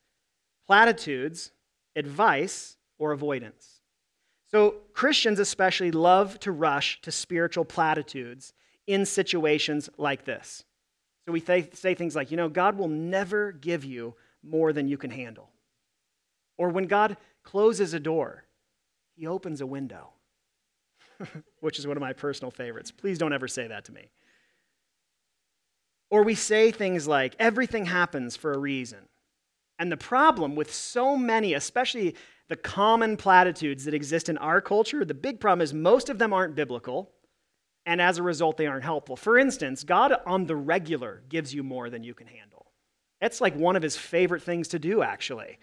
platitudes, 0.66 1.52
advice, 1.96 2.78
or 2.98 3.12
avoidance. 3.12 3.82
So, 4.50 4.76
Christians 4.94 5.40
especially 5.40 5.92
love 5.92 6.40
to 6.42 6.52
rush 6.52 7.02
to 7.02 7.12
spiritual 7.12 7.66
platitudes 7.66 8.54
in 8.86 9.06
situations 9.06 9.90
like 9.98 10.26
this. 10.26 10.64
So, 11.26 11.32
we 11.32 11.40
say 11.40 11.62
things 11.96 12.16
like, 12.16 12.30
you 12.30 12.38
know, 12.38 12.50
God 12.50 12.78
will 12.78 12.88
never 12.88 13.52
give 13.52 13.84
you 13.84 14.16
more 14.44 14.74
than 14.74 14.88
you 14.88 14.98
can 14.98 15.10
handle. 15.10 15.50
Or 16.58 16.70
when 16.70 16.86
God 16.86 17.18
closes 17.44 17.94
a 17.94 18.00
door, 18.00 18.44
he 19.16 19.26
opens 19.26 19.62
a 19.62 19.66
window, 19.66 20.10
which 21.62 21.80
is 21.80 21.88
one 21.88 21.98
of 21.98 22.02
my 22.02 22.14
personal 22.14 22.52
favorites. 22.52 22.92
Please 22.92 23.18
don't 23.18 23.34
ever 23.34 23.48
say 23.48 23.68
that 23.68 23.86
to 23.86 23.92
me. 23.92 24.10
Or 26.14 26.22
we 26.22 26.36
say 26.36 26.70
things 26.70 27.08
like, 27.08 27.36
everything 27.40 27.86
happens 27.86 28.36
for 28.36 28.54
a 28.54 28.60
reason. 28.60 29.00
And 29.80 29.92
the 29.92 29.98
problem 29.98 30.56
with 30.56 30.72
so 30.72 31.18
many, 31.18 31.56
especially 31.56 32.16
the 32.50 32.56
common 32.56 33.18
platitudes 33.18 33.86
that 33.86 33.96
exist 33.96 34.30
in 34.30 34.38
our 34.38 34.62
culture, 34.62 35.04
the 35.06 35.16
big 35.16 35.40
problem 35.40 35.62
is 35.64 35.74
most 35.74 36.12
of 36.12 36.20
them 36.20 36.32
aren't 36.32 36.54
biblical, 36.54 37.10
and 37.88 38.00
as 38.00 38.20
a 38.20 38.24
result, 38.24 38.58
they 38.58 38.68
aren't 38.68 38.84
helpful. 38.84 39.16
For 39.16 39.40
instance, 39.40 39.84
God 39.84 40.14
on 40.28 40.46
the 40.46 40.56
regular 40.56 41.24
gives 41.30 41.52
you 41.52 41.64
more 41.64 41.90
than 41.90 42.04
you 42.04 42.14
can 42.14 42.28
handle. 42.28 42.68
It's 43.20 43.42
like 43.42 43.56
one 43.56 43.76
of 43.76 43.82
his 43.82 43.98
favorite 43.98 44.44
things 44.44 44.68
to 44.68 44.78
do, 44.78 45.02
actually, 45.02 45.58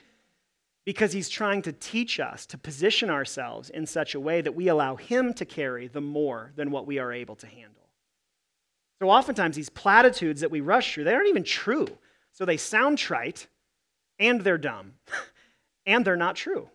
because 0.84 1.12
he's 1.12 1.28
trying 1.28 1.62
to 1.62 1.72
teach 1.72 2.18
us 2.18 2.44
to 2.46 2.58
position 2.58 3.08
ourselves 3.08 3.70
in 3.70 3.86
such 3.86 4.16
a 4.16 4.20
way 4.20 4.40
that 4.40 4.56
we 4.56 4.66
allow 4.66 4.96
him 4.96 5.32
to 5.34 5.44
carry 5.44 5.86
the 5.86 6.00
more 6.00 6.50
than 6.56 6.72
what 6.72 6.88
we 6.88 6.98
are 6.98 7.12
able 7.12 7.36
to 7.36 7.46
handle. 7.46 7.79
So 9.00 9.08
oftentimes, 9.08 9.56
these 9.56 9.70
platitudes 9.70 10.42
that 10.42 10.50
we 10.50 10.60
rush 10.60 10.94
through, 10.94 11.04
they 11.04 11.14
aren't 11.14 11.28
even 11.28 11.42
true. 11.42 11.88
So 12.32 12.44
they 12.44 12.58
sound 12.58 12.98
trite, 12.98 13.46
and 14.18 14.42
they're 14.42 14.58
dumb, 14.58 14.92
and 15.86 16.04
they're 16.04 16.16
not 16.16 16.36
true. 16.36 16.68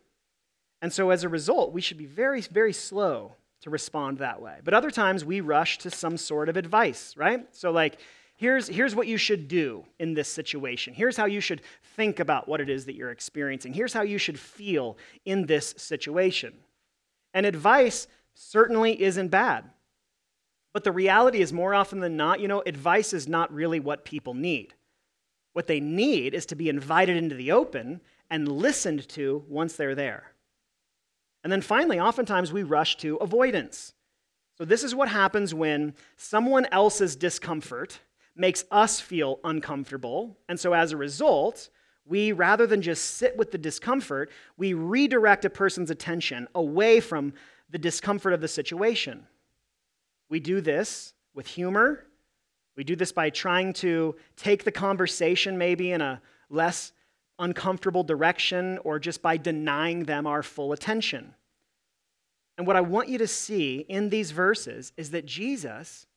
And 0.81 0.91
so, 0.91 1.11
as 1.11 1.23
a 1.23 1.29
result, 1.29 1.71
we 1.71 1.81
should 1.81 1.99
be 1.99 2.07
very, 2.07 2.41
very 2.41 2.73
slow 2.73 3.35
to 3.61 3.69
respond 3.69 4.17
that 4.17 4.41
way. 4.41 4.57
But 4.63 4.73
other 4.73 4.89
times, 4.89 5.23
we 5.23 5.39
rush 5.39 5.77
to 5.79 5.91
some 5.91 6.17
sort 6.17 6.49
of 6.49 6.57
advice, 6.57 7.15
right? 7.15 7.45
So, 7.55 7.71
like, 7.71 7.99
here's, 8.37 8.67
here's 8.67 8.95
what 8.95 9.07
you 9.07 9.17
should 9.17 9.47
do 9.47 9.85
in 9.99 10.15
this 10.15 10.27
situation. 10.27 10.95
Here's 10.95 11.15
how 11.15 11.25
you 11.25 11.41
should 11.41 11.61
think 11.95 12.19
about 12.19 12.47
what 12.47 12.59
it 12.59 12.69
is 12.69 12.85
that 12.85 12.95
you're 12.95 13.11
experiencing. 13.11 13.71
Here's 13.71 13.93
how 13.93 14.01
you 14.01 14.17
should 14.17 14.39
feel 14.39 14.97
in 15.25 15.45
this 15.45 15.75
situation. 15.77 16.53
And 17.35 17.45
advice 17.45 18.07
certainly 18.33 18.99
isn't 19.01 19.27
bad. 19.27 19.65
But 20.75 20.83
the 20.83 20.91
reality 20.91 21.39
is, 21.39 21.53
more 21.53 21.73
often 21.73 22.01
than 22.01 22.17
not, 22.17 22.41
you 22.41 22.49
know, 22.49 22.61
advice 22.65 23.13
is 23.13 23.29
not 23.29 23.53
really 23.53 23.79
what 23.79 24.03
people 24.03 24.33
need. 24.33 24.73
What 25.53 25.67
they 25.67 25.79
need 25.79 26.33
is 26.33 26.45
to 26.47 26.55
be 26.55 26.67
invited 26.67 27.15
into 27.15 27.33
the 27.33 27.53
open 27.53 28.01
and 28.29 28.45
listened 28.51 29.07
to 29.07 29.45
once 29.47 29.77
they're 29.77 29.95
there. 29.95 30.33
And 31.45 31.53
then 31.53 31.61
finally, 31.61 31.97
oftentimes 31.97 32.51
we 32.51 32.63
rush 32.63 32.97
to 32.97 33.15
avoidance. 33.21 33.93
So, 34.57 34.65
this 34.65 34.83
is 34.83 34.93
what 34.93 35.07
happens 35.07 35.53
when 35.53 35.93
someone 36.17 36.67
else's 36.73 37.15
discomfort 37.15 38.01
makes 38.35 38.65
us 38.69 38.99
feel 38.99 39.39
uncomfortable. 39.45 40.35
And 40.49 40.59
so, 40.59 40.73
as 40.73 40.91
a 40.91 40.97
result, 40.97 41.69
we, 42.05 42.33
rather 42.33 42.67
than 42.67 42.81
just 42.81 43.15
sit 43.15 43.37
with 43.37 43.51
the 43.51 43.57
discomfort, 43.57 44.29
we 44.57 44.73
redirect 44.73 45.45
a 45.45 45.49
person's 45.49 45.89
attention 45.89 46.49
away 46.53 46.99
from 46.99 47.31
the 47.69 47.77
discomfort 47.77 48.33
of 48.33 48.41
the 48.41 48.49
situation. 48.49 49.25
We 50.29 50.39
do 50.39 50.61
this 50.61 51.13
with 51.33 51.47
humor 51.47 52.05
we 52.75 52.83
do 52.83 52.95
this 52.95 53.11
by 53.11 53.29
trying 53.29 53.73
to 53.73 54.15
take 54.35 54.63
the 54.63 54.71
conversation 54.71 55.57
maybe 55.57 55.91
in 55.91 56.01
a 56.01 56.21
less 56.49 56.91
uncomfortable 57.39 58.03
direction 58.03 58.79
or 58.83 58.99
just 58.99 59.21
by 59.21 59.37
denying 59.37 60.03
them 60.03 60.27
our 60.27 60.43
full 60.43 60.73
attention. 60.73 61.33
And 62.57 62.67
what 62.67 62.75
I 62.75 62.81
want 62.81 63.09
you 63.09 63.17
to 63.17 63.27
see 63.27 63.79
in 63.89 64.09
these 64.09 64.31
verses 64.31 64.93
is 64.97 65.11
that 65.11 65.25
Jesus 65.25 66.07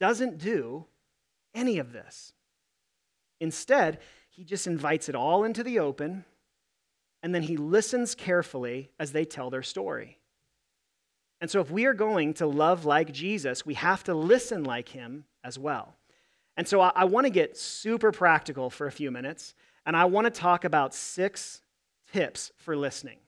doesn't 0.00 0.38
do 0.38 0.86
any 1.54 1.78
of 1.78 1.92
this. 1.92 2.32
Instead, 3.40 3.98
he 4.30 4.44
just 4.44 4.66
invites 4.66 5.08
it 5.08 5.14
all 5.14 5.44
into 5.44 5.62
the 5.62 5.78
open 5.78 6.24
and 7.22 7.34
then 7.34 7.42
he 7.42 7.56
listens 7.56 8.14
carefully 8.14 8.90
as 8.98 9.12
they 9.12 9.24
tell 9.24 9.50
their 9.50 9.62
story. 9.62 10.18
And 11.40 11.50
so, 11.50 11.60
if 11.60 11.70
we 11.70 11.84
are 11.84 11.94
going 11.94 12.34
to 12.34 12.46
love 12.46 12.84
like 12.84 13.12
Jesus, 13.12 13.66
we 13.66 13.74
have 13.74 14.02
to 14.04 14.14
listen 14.14 14.64
like 14.64 14.88
him 14.88 15.24
as 15.44 15.58
well. 15.58 15.94
And 16.56 16.66
so, 16.66 16.80
I, 16.80 16.92
I 16.94 17.04
want 17.04 17.26
to 17.26 17.30
get 17.30 17.56
super 17.56 18.10
practical 18.12 18.70
for 18.70 18.86
a 18.86 18.92
few 18.92 19.10
minutes, 19.10 19.54
and 19.84 19.96
I 19.96 20.06
want 20.06 20.24
to 20.24 20.30
talk 20.30 20.64
about 20.64 20.94
six 20.94 21.60
tips 22.12 22.52
for 22.56 22.76
listening. 22.76 23.18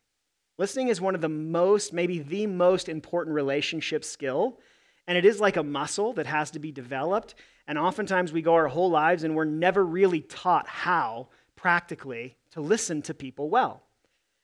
Listening 0.56 0.88
is 0.88 1.00
one 1.00 1.14
of 1.14 1.20
the 1.20 1.28
most, 1.28 1.92
maybe 1.92 2.18
the 2.18 2.46
most 2.46 2.88
important 2.88 3.34
relationship 3.34 4.04
skill, 4.04 4.58
and 5.06 5.18
it 5.18 5.24
is 5.24 5.40
like 5.40 5.56
a 5.56 5.62
muscle 5.62 6.14
that 6.14 6.26
has 6.26 6.50
to 6.52 6.58
be 6.58 6.72
developed. 6.72 7.34
And 7.66 7.78
oftentimes, 7.78 8.32
we 8.32 8.42
go 8.42 8.54
our 8.54 8.68
whole 8.68 8.90
lives 8.90 9.24
and 9.24 9.36
we're 9.36 9.44
never 9.44 9.84
really 9.84 10.22
taught 10.22 10.66
how 10.66 11.28
practically 11.56 12.36
to 12.52 12.60
listen 12.62 13.02
to 13.02 13.12
people 13.12 13.50
well. 13.50 13.82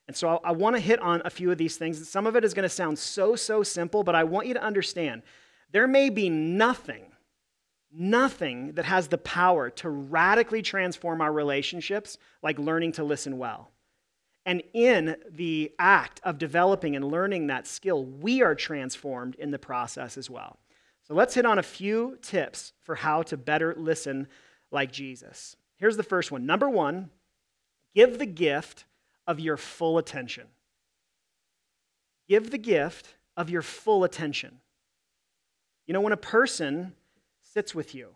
And 0.06 0.16
so 0.16 0.28
I, 0.28 0.48
I 0.48 0.52
want 0.52 0.76
to 0.76 0.80
hit 0.80 1.00
on 1.00 1.22
a 1.24 1.30
few 1.30 1.50
of 1.50 1.58
these 1.58 1.76
things. 1.76 2.08
Some 2.08 2.26
of 2.26 2.36
it 2.36 2.44
is 2.44 2.54
going 2.54 2.64
to 2.64 2.68
sound 2.68 2.98
so, 2.98 3.36
so 3.36 3.62
simple, 3.62 4.04
but 4.04 4.14
I 4.14 4.24
want 4.24 4.46
you 4.46 4.54
to 4.54 4.62
understand 4.62 5.22
there 5.72 5.88
may 5.88 6.10
be 6.10 6.28
nothing, 6.28 7.12
nothing 7.92 8.72
that 8.72 8.84
has 8.84 9.08
the 9.08 9.18
power 9.18 9.70
to 9.70 9.88
radically 9.88 10.62
transform 10.62 11.20
our 11.20 11.32
relationships 11.32 12.18
like 12.42 12.58
learning 12.58 12.92
to 12.92 13.04
listen 13.04 13.38
well. 13.38 13.70
And 14.46 14.62
in 14.74 15.16
the 15.30 15.72
act 15.78 16.20
of 16.22 16.38
developing 16.38 16.96
and 16.96 17.04
learning 17.04 17.46
that 17.46 17.66
skill, 17.66 18.04
we 18.04 18.42
are 18.42 18.54
transformed 18.54 19.36
in 19.36 19.50
the 19.50 19.58
process 19.58 20.18
as 20.18 20.28
well. 20.28 20.58
So 21.08 21.14
let's 21.14 21.34
hit 21.34 21.46
on 21.46 21.58
a 21.58 21.62
few 21.62 22.18
tips 22.22 22.72
for 22.82 22.94
how 22.94 23.22
to 23.24 23.36
better 23.36 23.74
listen 23.76 24.28
like 24.70 24.92
Jesus. 24.92 25.56
Here's 25.76 25.96
the 25.96 26.02
first 26.02 26.30
one. 26.30 26.46
Number 26.46 26.68
one, 26.68 27.10
give 27.94 28.18
the 28.18 28.26
gift 28.26 28.84
of 29.26 29.40
your 29.40 29.56
full 29.56 29.98
attention. 29.98 30.46
Give 32.28 32.50
the 32.50 32.58
gift 32.58 33.14
of 33.36 33.50
your 33.50 33.62
full 33.62 34.04
attention. 34.04 34.60
You 35.86 35.94
know, 35.94 36.00
when 36.00 36.12
a 36.12 36.18
person 36.18 36.94
sits 37.40 37.74
with 37.74 37.94
you 37.94 38.10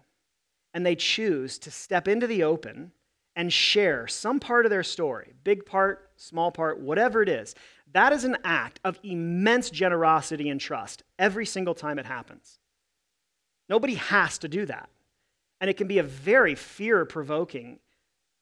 and 0.73 0.85
they 0.85 0.97
choose 0.97 1.59
to 1.59 1.71
step 1.71 2.09
into 2.09 2.27
the 2.27 2.43
open 2.43 2.93
and 3.37 3.53
share 3.53 4.07
some 4.09 4.41
part 4.41 4.67
of 4.67 4.71
their 4.71 4.83
story, 4.83 5.35
big 5.45 5.65
part, 5.67 6.11
small 6.17 6.51
part, 6.51 6.81
whatever 6.81 7.23
it 7.23 7.29
is, 7.29 7.55
that 7.93 8.13
is 8.13 8.25
an 8.25 8.37
act 8.45 8.81
of 8.85 8.99
immense 9.03 9.71
generosity 9.71 10.49
and 10.49 10.61
trust 10.61 11.03
every 11.19 11.47
single 11.47 11.75
time 11.75 11.99
it 11.99 12.07
happens. 12.07 12.59
Nobody 13.69 13.95
has 13.95 14.39
to 14.39 14.49
do 14.49 14.67
that. 14.67 14.89
And 15.61 15.69
it 15.69 15.77
can 15.77 15.89
be 15.89 15.99
a 15.99 16.03
very 16.05 16.55
fear 16.55 17.05
provoking 17.05 17.81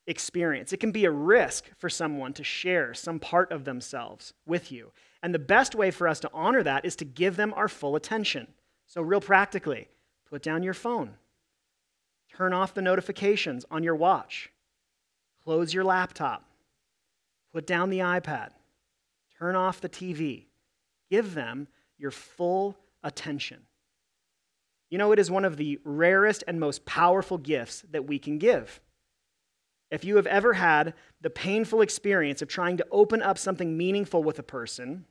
experience. 0.06 0.72
It 0.72 0.80
can 0.80 0.92
be 0.92 1.04
a 1.04 1.10
risk 1.10 1.64
for 1.78 1.88
someone 1.88 2.32
to 2.34 2.44
share 2.44 2.94
some 2.94 3.18
part 3.18 3.50
of 3.50 3.64
themselves 3.64 4.32
with 4.46 4.70
you. 4.70 4.92
And 5.22 5.34
the 5.34 5.38
best 5.38 5.74
way 5.74 5.90
for 5.90 6.06
us 6.06 6.20
to 6.20 6.30
honor 6.32 6.62
that 6.62 6.84
is 6.84 6.96
to 6.96 7.04
give 7.04 7.36
them 7.36 7.52
our 7.54 7.68
full 7.68 7.96
attention. 7.96 8.48
So, 8.86 9.02
real 9.02 9.20
practically, 9.20 9.88
put 10.30 10.42
down 10.42 10.62
your 10.62 10.74
phone, 10.74 11.14
turn 12.32 12.52
off 12.52 12.74
the 12.74 12.82
notifications 12.82 13.64
on 13.70 13.82
your 13.82 13.96
watch, 13.96 14.52
close 15.42 15.74
your 15.74 15.82
laptop, 15.82 16.44
Put 17.56 17.66
down 17.66 17.88
the 17.88 18.00
iPad. 18.00 18.50
Turn 19.38 19.56
off 19.56 19.80
the 19.80 19.88
TV. 19.88 20.44
Give 21.10 21.32
them 21.32 21.68
your 21.96 22.10
full 22.10 22.76
attention. 23.02 23.62
You 24.90 24.98
know, 24.98 25.10
it 25.12 25.18
is 25.18 25.30
one 25.30 25.46
of 25.46 25.56
the 25.56 25.80
rarest 25.82 26.44
and 26.46 26.60
most 26.60 26.84
powerful 26.84 27.38
gifts 27.38 27.82
that 27.90 28.06
we 28.06 28.18
can 28.18 28.36
give. 28.36 28.78
If 29.90 30.04
you 30.04 30.16
have 30.16 30.26
ever 30.26 30.54
had 30.54 30.94
the 31.20 31.30
painful 31.30 31.80
experience 31.80 32.42
of 32.42 32.48
trying 32.48 32.76
to 32.78 32.86
open 32.90 33.22
up 33.22 33.38
something 33.38 33.76
meaningful 33.76 34.22
with 34.22 34.38
a 34.38 34.42
person, 34.42 35.04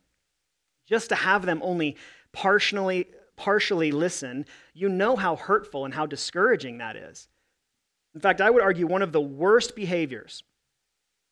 just 0.86 1.10
to 1.10 1.16
have 1.16 1.46
them 1.46 1.62
only 1.64 1.96
partially, 2.34 3.08
partially 3.38 3.92
listen, 3.92 4.46
you 4.74 4.90
know 4.90 5.16
how 5.16 5.36
hurtful 5.36 5.86
and 5.86 5.94
how 5.94 6.06
discouraging 6.06 6.78
that 6.80 6.96
is. 6.96 7.28
In 8.14 8.22
fact, 8.22 8.42
I 8.42 8.50
would 8.50 8.62
argue 8.62 8.88
one 8.88 9.02
of 9.02 9.12
the 9.12 9.22
worst 9.22 9.76
behaviors 9.76 10.44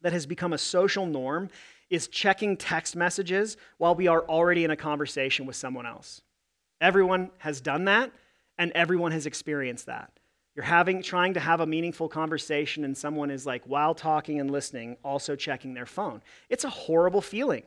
that 0.02 0.14
has 0.14 0.26
become 0.26 0.54
a 0.54 0.58
social 0.58 1.06
norm 1.06 1.50
is 1.90 2.08
checking 2.08 2.58
text 2.58 2.96
messages 2.96 3.58
while 3.78 3.96
we 3.96 4.08
are 4.08 4.22
already 4.24 4.64
in 4.64 4.72
a 4.72 4.76
conversation 4.76 5.46
with 5.46 5.56
someone 5.56 5.86
else. 5.86 6.22
Everyone 6.82 7.30
has 7.38 7.62
done 7.62 7.86
that, 7.86 8.12
and 8.58 8.72
everyone 8.74 9.12
has 9.12 9.26
experienced 9.26 9.86
that. 9.86 10.12
You're 10.56 10.66
having 10.66 11.02
trying 11.02 11.34
to 11.34 11.40
have 11.40 11.62
a 11.62 11.66
meaningful 11.66 12.08
conversation 12.08 12.86
and 12.86 12.96
someone 12.96 13.32
is 13.32 13.46
like 13.46 13.64
while 13.66 13.96
talking 13.96 14.40
and 14.40 14.52
listening 14.52 14.98
also 15.04 15.36
checking 15.36 15.74
their 15.74 15.88
phone. 15.88 16.22
It's 16.50 16.64
a 16.64 16.70
horrible 16.70 17.22
feeling. 17.22 17.64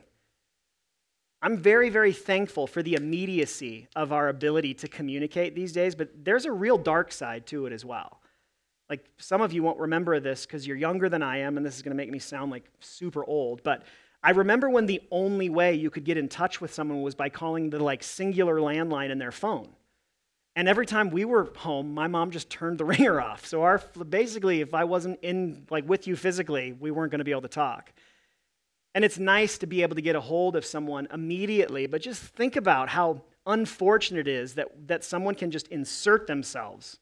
I'm 1.42 1.58
very 1.58 1.90
very 1.90 2.12
thankful 2.12 2.66
for 2.66 2.82
the 2.82 2.94
immediacy 2.94 3.88
of 3.96 4.12
our 4.12 4.28
ability 4.28 4.74
to 4.74 4.88
communicate 4.88 5.54
these 5.54 5.72
days, 5.72 5.94
but 5.94 6.10
there's 6.24 6.44
a 6.44 6.52
real 6.52 6.78
dark 6.78 7.10
side 7.12 7.46
to 7.46 7.66
it 7.66 7.72
as 7.72 7.84
well. 7.84 8.20
Like 8.88 9.04
some 9.18 9.40
of 9.40 9.52
you 9.52 9.64
won't 9.64 9.80
remember 9.80 10.20
this 10.20 10.46
cuz 10.46 10.64
you're 10.64 10.76
younger 10.76 11.08
than 11.08 11.22
I 11.22 11.38
am 11.38 11.56
and 11.56 11.66
this 11.66 11.74
is 11.74 11.82
going 11.82 11.96
to 11.96 11.96
make 11.96 12.10
me 12.10 12.20
sound 12.20 12.52
like 12.52 12.70
super 12.78 13.24
old, 13.24 13.64
but 13.64 13.82
I 14.22 14.30
remember 14.30 14.70
when 14.70 14.86
the 14.86 15.02
only 15.10 15.48
way 15.48 15.74
you 15.74 15.90
could 15.90 16.04
get 16.04 16.16
in 16.16 16.28
touch 16.28 16.60
with 16.60 16.72
someone 16.72 17.02
was 17.02 17.16
by 17.16 17.30
calling 17.30 17.70
the 17.70 17.82
like 17.82 18.04
singular 18.04 18.58
landline 18.58 19.10
in 19.10 19.18
their 19.18 19.32
phone. 19.32 19.68
And 20.56 20.68
every 20.68 20.86
time 20.86 21.10
we 21.10 21.26
were 21.26 21.52
home, 21.56 21.92
my 21.92 22.08
mom 22.08 22.30
just 22.30 22.48
turned 22.48 22.78
the 22.78 22.84
ringer 22.96 23.20
off. 23.20 23.46
So 23.46 23.62
our 23.62 23.78
basically, 24.08 24.62
if 24.62 24.72
I 24.74 24.84
wasn't 24.84 25.20
in 25.22 25.66
like 25.70 25.86
with 25.86 26.06
you 26.06 26.16
physically, 26.16 26.72
we 26.72 26.90
weren't 26.90 27.12
going 27.12 27.18
to 27.18 27.24
be 27.24 27.30
able 27.30 27.42
to 27.42 27.48
talk. 27.48 27.92
And 28.94 29.04
it's 29.04 29.18
nice 29.18 29.58
to 29.58 29.66
be 29.66 29.82
able 29.82 29.94
to 29.94 30.00
get 30.00 30.16
a 30.16 30.20
hold 30.20 30.56
of 30.56 30.64
someone 30.64 31.06
immediately, 31.12 31.86
but 31.86 32.00
just 32.00 32.22
think 32.22 32.56
about 32.56 32.88
how 32.88 33.20
unfortunate 33.44 34.26
it 34.26 34.32
is 34.32 34.54
that, 34.54 34.68
that 34.88 35.04
someone 35.04 35.34
can 35.34 35.50
just 35.50 35.68
insert 35.68 36.26
themselves 36.26 36.98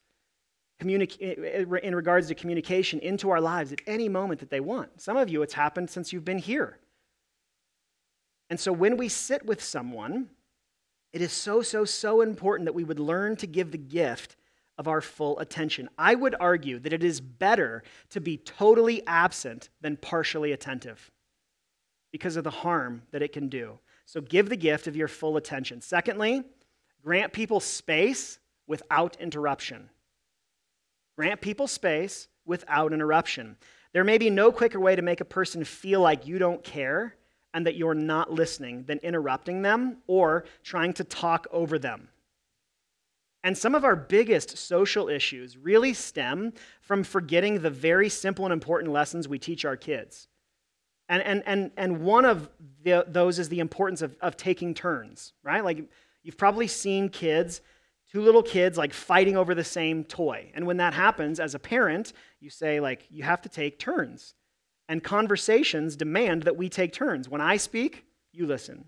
in 0.81 1.95
regards 1.95 2.27
to 2.27 2.35
communication 2.35 2.99
into 2.99 3.29
our 3.29 3.39
lives 3.39 3.71
at 3.71 3.79
any 3.87 4.09
moment 4.09 4.41
that 4.41 4.49
they 4.49 4.59
want. 4.59 4.99
Some 4.99 5.15
of 5.15 5.29
you, 5.29 5.41
it's 5.41 5.53
happened 5.53 5.89
since 5.89 6.11
you've 6.11 6.25
been 6.25 6.37
here. 6.37 6.79
And 8.49 8.59
so 8.59 8.73
when 8.73 8.97
we 8.97 9.07
sit 9.07 9.45
with 9.45 9.63
someone, 9.63 10.29
it 11.15 11.21
is 11.21 11.31
so, 11.31 11.61
so, 11.61 11.85
so 11.85 12.19
important 12.19 12.65
that 12.65 12.73
we 12.73 12.83
would 12.83 12.99
learn 12.99 13.37
to 13.37 13.47
give 13.47 13.71
the 13.71 13.77
gift 13.77 14.35
of 14.77 14.85
our 14.85 14.99
full 14.99 15.39
attention. 15.39 15.87
I 15.97 16.13
would 16.13 16.35
argue 16.41 16.77
that 16.79 16.91
it 16.91 17.05
is 17.05 17.21
better 17.21 17.83
to 18.09 18.19
be 18.19 18.35
totally 18.35 19.01
absent 19.07 19.69
than 19.79 19.95
partially 19.95 20.51
attentive 20.51 21.09
because 22.11 22.35
of 22.35 22.43
the 22.43 22.49
harm 22.49 23.03
that 23.11 23.21
it 23.21 23.31
can 23.31 23.47
do. 23.47 23.79
So 24.05 24.19
give 24.19 24.49
the 24.49 24.57
gift 24.57 24.87
of 24.87 24.97
your 24.97 25.07
full 25.07 25.37
attention. 25.37 25.79
Secondly, 25.79 26.43
grant 27.01 27.31
people 27.31 27.61
space 27.61 28.39
without 28.67 29.15
interruption. 29.21 29.89
Grant 31.15 31.39
people 31.39 31.69
space 31.69 32.27
without 32.45 32.91
interruption. 32.91 33.55
There 33.93 34.03
may 34.03 34.17
be 34.17 34.29
no 34.29 34.51
quicker 34.51 34.81
way 34.81 34.97
to 34.97 35.01
make 35.01 35.21
a 35.21 35.25
person 35.25 35.63
feel 35.63 36.01
like 36.01 36.27
you 36.27 36.39
don't 36.39 36.61
care 36.61 37.15
and 37.55 37.65
that 37.65 37.77
you're 37.77 37.95
not 37.95 38.31
listening 38.31 38.83
than 38.83 38.99
interrupting 38.99 39.61
them 39.61 39.97
or 40.07 40.43
trying 40.61 40.91
to 40.91 41.05
talk 41.05 41.47
over 41.51 41.79
them. 41.79 42.09
And 43.45 43.57
some 43.57 43.73
of 43.73 43.85
our 43.85 43.95
biggest 43.95 44.57
social 44.57 45.07
issues 45.07 45.57
really 45.57 45.93
stem 45.93 46.51
from 46.81 47.05
forgetting 47.05 47.61
the 47.61 47.69
very 47.69 48.09
simple 48.09 48.45
and 48.45 48.51
important 48.51 48.91
lessons 48.91 49.29
we 49.29 49.39
teach 49.39 49.63
our 49.63 49.77
kids. 49.77 50.27
And, 51.07 51.23
and, 51.23 51.43
and, 51.45 51.71
and 51.77 52.01
one 52.01 52.25
of 52.25 52.49
the, 52.83 53.05
those 53.07 53.39
is 53.39 53.47
the 53.47 53.61
importance 53.61 54.01
of, 54.01 54.17
of 54.19 54.35
taking 54.35 54.73
turns, 54.73 55.31
right? 55.41 55.63
Like 55.63 55.89
you've 56.23 56.37
probably 56.37 56.67
seen 56.67 57.07
kids, 57.07 57.61
two 58.11 58.21
little 58.21 58.43
kids, 58.43 58.77
like 58.77 58.93
fighting 58.93 59.37
over 59.37 59.55
the 59.55 59.63
same 59.63 60.03
toy. 60.03 60.51
And 60.55 60.67
when 60.67 60.77
that 60.77 60.93
happens, 60.93 61.39
as 61.39 61.55
a 61.55 61.59
parent, 61.59 62.11
you 62.41 62.49
say, 62.49 62.81
like, 62.81 63.07
you 63.09 63.23
have 63.23 63.41
to 63.43 63.49
take 63.49 63.79
turns. 63.79 64.33
And 64.87 65.03
conversations 65.03 65.95
demand 65.95 66.43
that 66.43 66.57
we 66.57 66.69
take 66.69 66.93
turns. 66.93 67.27
When 67.27 67.41
I 67.41 67.57
speak, 67.57 68.05
you 68.31 68.45
listen. 68.45 68.85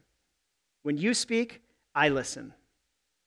When 0.84 0.98
you 0.98 1.14
speak, 1.14 1.62
I 1.96 2.10
listen. 2.10 2.54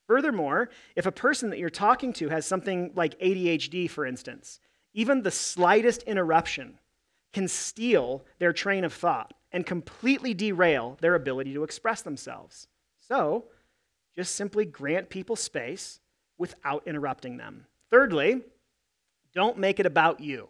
Furthermore, 0.07 0.69
if 0.95 1.05
a 1.05 1.11
person 1.11 1.49
that 1.49 1.59
you're 1.59 1.69
talking 1.69 2.13
to 2.13 2.29
has 2.29 2.45
something 2.45 2.91
like 2.95 3.19
ADHD, 3.19 3.89
for 3.89 4.05
instance, 4.05 4.59
even 4.93 5.21
the 5.21 5.31
slightest 5.31 6.03
interruption 6.03 6.79
can 7.33 7.47
steal 7.47 8.25
their 8.39 8.53
train 8.53 8.83
of 8.83 8.93
thought 8.93 9.33
and 9.51 9.65
completely 9.65 10.33
derail 10.33 10.97
their 11.01 11.15
ability 11.15 11.53
to 11.53 11.63
express 11.63 12.01
themselves. 12.01 12.67
So, 12.99 13.45
just 14.15 14.35
simply 14.35 14.65
grant 14.65 15.09
people 15.09 15.35
space 15.35 15.99
without 16.37 16.85
interrupting 16.85 17.37
them. 17.37 17.65
Thirdly, 17.89 18.41
don't 19.33 19.57
make 19.57 19.79
it 19.79 19.85
about 19.85 20.19
you. 20.19 20.49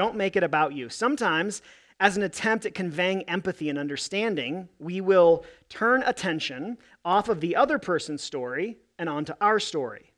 Don't 0.00 0.16
make 0.16 0.34
it 0.34 0.42
about 0.42 0.72
you. 0.72 0.88
Sometimes, 0.88 1.60
as 2.00 2.16
an 2.16 2.22
attempt 2.22 2.64
at 2.64 2.72
conveying 2.72 3.22
empathy 3.24 3.68
and 3.68 3.78
understanding, 3.78 4.66
we 4.78 5.02
will 5.02 5.44
turn 5.68 6.02
attention 6.04 6.78
off 7.04 7.28
of 7.28 7.42
the 7.42 7.54
other 7.54 7.78
person's 7.78 8.22
story 8.22 8.78
and 8.98 9.10
onto 9.10 9.34
our 9.42 9.60
story. 9.60 10.14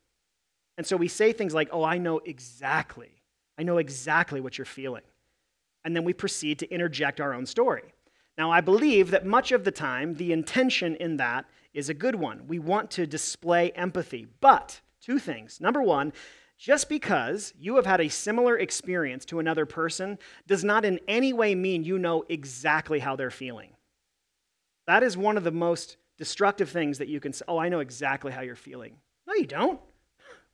And 0.77 0.87
so 0.87 0.95
we 0.95 1.09
say 1.09 1.33
things 1.33 1.53
like, 1.53 1.67
Oh, 1.73 1.83
I 1.83 1.97
know 1.97 2.19
exactly. 2.19 3.09
I 3.59 3.63
know 3.63 3.77
exactly 3.77 4.39
what 4.39 4.57
you're 4.57 4.63
feeling. 4.63 5.03
And 5.83 5.93
then 5.93 6.05
we 6.05 6.13
proceed 6.13 6.59
to 6.59 6.73
interject 6.73 7.19
our 7.19 7.33
own 7.33 7.45
story. 7.45 7.93
Now, 8.37 8.51
I 8.51 8.61
believe 8.61 9.11
that 9.11 9.25
much 9.25 9.51
of 9.51 9.65
the 9.65 9.71
time, 9.71 10.13
the 10.13 10.31
intention 10.31 10.95
in 10.95 11.17
that 11.17 11.43
is 11.73 11.89
a 11.89 11.93
good 11.93 12.15
one. 12.15 12.47
We 12.47 12.57
want 12.57 12.89
to 12.91 13.05
display 13.05 13.71
empathy. 13.71 14.27
But, 14.39 14.79
two 15.01 15.19
things. 15.19 15.59
Number 15.59 15.81
one, 15.81 16.13
just 16.57 16.87
because 16.89 17.53
you 17.57 17.75
have 17.75 17.85
had 17.85 18.01
a 18.01 18.09
similar 18.09 18.57
experience 18.57 19.25
to 19.25 19.39
another 19.39 19.65
person 19.65 20.17
does 20.47 20.63
not 20.63 20.85
in 20.85 20.99
any 21.07 21.33
way 21.33 21.55
mean 21.55 21.83
you 21.83 21.97
know 21.97 22.23
exactly 22.29 22.99
how 22.99 23.15
they're 23.15 23.31
feeling. 23.31 23.71
That 24.87 25.03
is 25.03 25.17
one 25.17 25.37
of 25.37 25.43
the 25.43 25.51
most 25.51 25.97
destructive 26.17 26.69
things 26.69 26.99
that 26.99 27.07
you 27.07 27.19
can 27.19 27.33
say, 27.33 27.45
Oh, 27.47 27.57
I 27.57 27.69
know 27.69 27.79
exactly 27.79 28.31
how 28.31 28.41
you're 28.41 28.55
feeling. 28.55 28.97
No, 29.27 29.33
you 29.33 29.47
don't. 29.47 29.79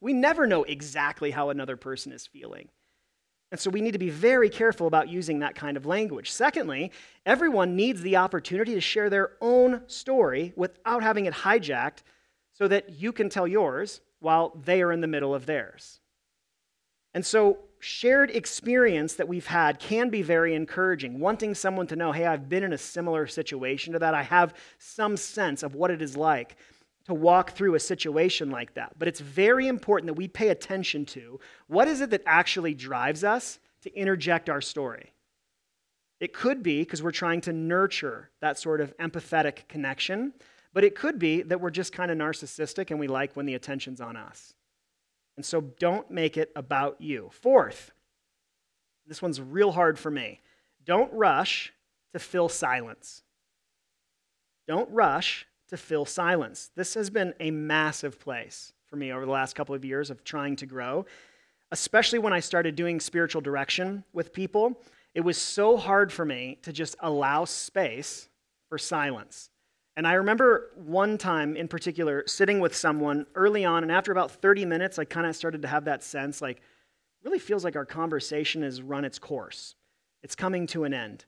We 0.02 0.14
never 0.14 0.48
know 0.48 0.64
exactly 0.64 1.32
how 1.32 1.50
another 1.50 1.76
person 1.76 2.12
is 2.12 2.26
feeling. 2.26 2.70
And 3.52 3.60
so 3.60 3.70
we 3.70 3.82
need 3.82 3.94
to 3.94 4.00
be 4.00 4.12
very 4.12 4.50
careful 4.50 4.86
about 4.86 5.10
using 5.10 5.40
that 5.40 5.56
kind 5.56 5.76
of 5.76 5.86
language. 5.86 6.32
Secondly, 6.32 6.92
everyone 7.26 7.76
needs 7.76 8.02
the 8.02 8.18
opportunity 8.18 8.76
to 8.76 8.82
share 8.82 9.10
their 9.10 9.32
own 9.42 9.82
story 9.88 10.54
without 10.56 11.02
having 11.02 11.26
it 11.26 11.34
hijacked 11.34 12.04
so 12.54 12.68
that 12.68 12.92
you 12.92 13.12
can 13.12 13.28
tell 13.28 13.48
yours 13.48 14.02
while 14.20 14.54
they 14.64 14.82
are 14.82 14.92
in 14.92 15.02
the 15.02 15.08
middle 15.08 15.34
of 15.34 15.46
theirs. 15.46 16.00
And 17.14 17.26
so, 17.26 17.60
shared 17.80 18.30
experience 18.32 19.14
that 19.16 19.28
we've 19.28 19.48
had 19.48 19.80
can 19.80 20.10
be 20.10 20.22
very 20.22 20.54
encouraging. 20.54 21.20
Wanting 21.20 21.56
someone 21.56 21.88
to 21.88 21.96
know, 21.96 22.12
hey, 22.12 22.26
I've 22.26 22.50
been 22.50 22.64
in 22.64 22.74
a 22.74 22.78
similar 22.78 23.26
situation 23.26 23.94
to 23.94 24.00
that. 24.00 24.14
I 24.14 24.24
have 24.24 24.54
some 24.78 25.16
sense 25.18 25.64
of 25.64 25.76
what 25.76 25.92
it 25.92 26.02
is 26.02 26.18
like 26.18 26.58
to 27.06 27.14
walk 27.14 27.52
through 27.52 27.76
a 27.76 27.80
situation 27.80 28.52
like 28.52 28.74
that. 28.76 28.94
But 29.00 29.08
it's 29.08 29.20
very 29.20 29.68
important 29.68 30.08
that 30.08 30.14
we 30.14 30.28
pay 30.28 30.50
attention 30.50 31.06
to 31.08 31.40
what 31.68 31.88
is 31.88 32.02
it 32.02 32.12
that 32.12 32.22
actually 32.26 32.74
drives 32.74 33.24
us 33.24 33.60
to 33.82 33.94
interject 33.96 34.50
our 34.50 34.62
story. 34.62 35.14
It 36.20 36.34
could 36.34 36.62
be 36.62 36.82
because 36.82 37.02
we're 37.02 37.12
trying 37.12 37.42
to 37.42 37.54
nurture 37.54 38.30
that 38.42 38.60
sort 38.60 38.82
of 38.82 38.96
empathetic 38.98 39.68
connection. 39.70 40.34
But 40.74 40.84
it 40.84 40.96
could 40.96 41.18
be 41.18 41.42
that 41.42 41.62
we're 41.62 41.72
just 41.72 41.94
kind 41.94 42.12
of 42.12 42.18
narcissistic 42.18 42.92
and 42.92 43.00
we 43.00 43.08
like 43.08 43.36
when 43.36 43.46
the 43.46 43.56
attention's 43.56 44.02
on 44.02 44.16
us. 44.16 44.54
And 45.36 45.46
so 45.46 45.62
don't 45.62 46.12
make 46.12 46.38
it 46.38 46.52
about 46.56 47.00
you. 47.00 47.30
Fourth, 47.32 47.92
this 49.08 49.22
one's 49.22 49.42
real 49.42 49.72
hard 49.72 49.98
for 49.98 50.12
me. 50.12 50.42
Don't 50.86 51.12
rush 51.14 51.74
to 52.14 52.20
fill 52.20 52.50
silence. 52.50 53.24
Don't 54.68 54.90
rush 54.92 55.48
to 55.70 55.78
fill 55.78 56.06
silence. 56.06 56.72
This 56.76 56.94
has 56.94 57.10
been 57.10 57.34
a 57.40 57.52
massive 57.52 58.20
place 58.20 58.74
for 58.86 58.96
me 58.96 59.12
over 59.12 59.26
the 59.26 59.32
last 59.32 59.56
couple 59.56 59.74
of 59.74 59.86
years 59.86 60.10
of 60.10 60.24
trying 60.24 60.56
to 60.58 60.66
grow, 60.66 61.06
especially 61.72 62.20
when 62.20 62.34
I 62.34 62.40
started 62.40 62.76
doing 62.76 63.00
spiritual 63.00 63.42
direction 63.42 64.04
with 64.14 64.34
people. 64.34 64.82
It 65.16 65.22
was 65.22 65.38
so 65.38 65.78
hard 65.78 66.12
for 66.12 66.26
me 66.26 66.60
to 66.64 66.74
just 66.74 66.96
allow 67.00 67.46
space 67.46 68.30
for 68.68 68.78
silence. 68.78 69.50
And 70.00 70.08
I 70.08 70.14
remember 70.14 70.72
one 70.78 71.18
time 71.18 71.58
in 71.58 71.68
particular 71.68 72.24
sitting 72.26 72.62
with 72.62 72.74
someone 72.74 73.26
early 73.36 73.66
on, 73.66 73.84
and 73.84 73.92
after 73.92 74.14
about 74.14 74.32
30 74.32 74.64
minutes, 74.64 74.98
I 74.98 75.04
kind 75.04 75.28
of 75.28 75.36
started 75.36 75.62
to 75.64 75.68
have 75.68 75.84
that 75.84 76.04
sense 76.04 76.42
like, 76.42 76.62
really 77.22 77.38
feels 77.38 77.66
like 77.66 77.76
our 77.76 77.84
conversation 77.84 78.64
has 78.64 78.82
run 78.82 79.04
its 79.04 79.20
course. 79.20 79.76
It's 80.24 80.36
coming 80.36 80.68
to 80.68 80.86
an 80.86 80.94
end. 80.94 81.26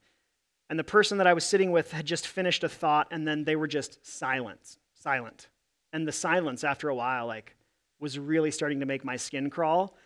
and 0.70 0.80
the 0.80 0.86
person 0.86 1.18
that 1.18 1.28
I 1.28 1.34
was 1.34 1.44
sitting 1.44 1.74
with 1.74 1.92
had 1.92 2.06
just 2.06 2.28
finished 2.28 2.64
a 2.64 2.70
thought, 2.70 3.10
and 3.12 3.28
then 3.28 3.44
they 3.44 3.58
were 3.58 3.68
just 3.68 4.08
silent, 4.08 4.78
silent. 4.94 5.50
And 5.92 6.08
the 6.08 6.14
silence, 6.14 6.64
after 6.64 6.88
a 6.88 6.96
while, 6.96 7.28
like, 7.28 7.58
was 8.00 8.18
really 8.18 8.52
starting 8.52 8.80
to 8.80 8.86
make 8.86 9.04
my 9.04 9.18
skin 9.18 9.50
crawl. 9.50 9.98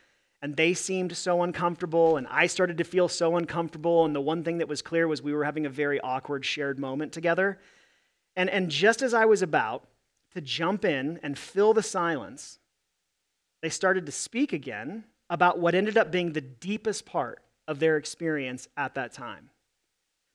And 0.42 0.56
they 0.56 0.74
seemed 0.74 1.16
so 1.16 1.44
uncomfortable, 1.44 2.18
and 2.18 2.26
I 2.32 2.48
started 2.48 2.80
to 2.80 2.84
feel 2.84 3.10
so 3.10 3.38
uncomfortable. 3.38 4.06
And 4.06 4.16
the 4.16 4.22
one 4.22 4.44
thing 4.44 4.58
that 4.58 4.68
was 4.68 4.82
clear 4.82 5.08
was 5.08 5.22
we 5.22 5.36
were 5.36 5.44
having 5.44 5.68
a 5.68 5.70
very 5.70 6.02
awkward 6.02 6.44
shared 6.44 6.80
moment 6.80 7.12
together. 7.12 7.60
And, 8.36 8.50
and 8.50 8.70
just 8.70 9.02
as 9.02 9.14
I 9.14 9.26
was 9.26 9.42
about 9.42 9.88
to 10.34 10.42
jump 10.42 10.84
in 10.84 11.20
and 11.24 11.38
fill 11.38 11.74
the 11.74 11.84
silence, 11.84 12.60
they 13.62 13.70
started 13.70 14.06
to 14.06 14.12
speak 14.12 14.54
again 14.54 15.06
about 15.30 15.60
what 15.60 15.76
ended 15.76 15.98
up 15.98 16.12
being 16.12 16.34
the 16.34 16.42
deepest 16.42 17.06
part 17.06 17.42
of 17.68 17.80
their 17.80 17.98
experience 17.98 18.68
at 18.78 18.96
that 18.96 19.14
time. 19.14 19.50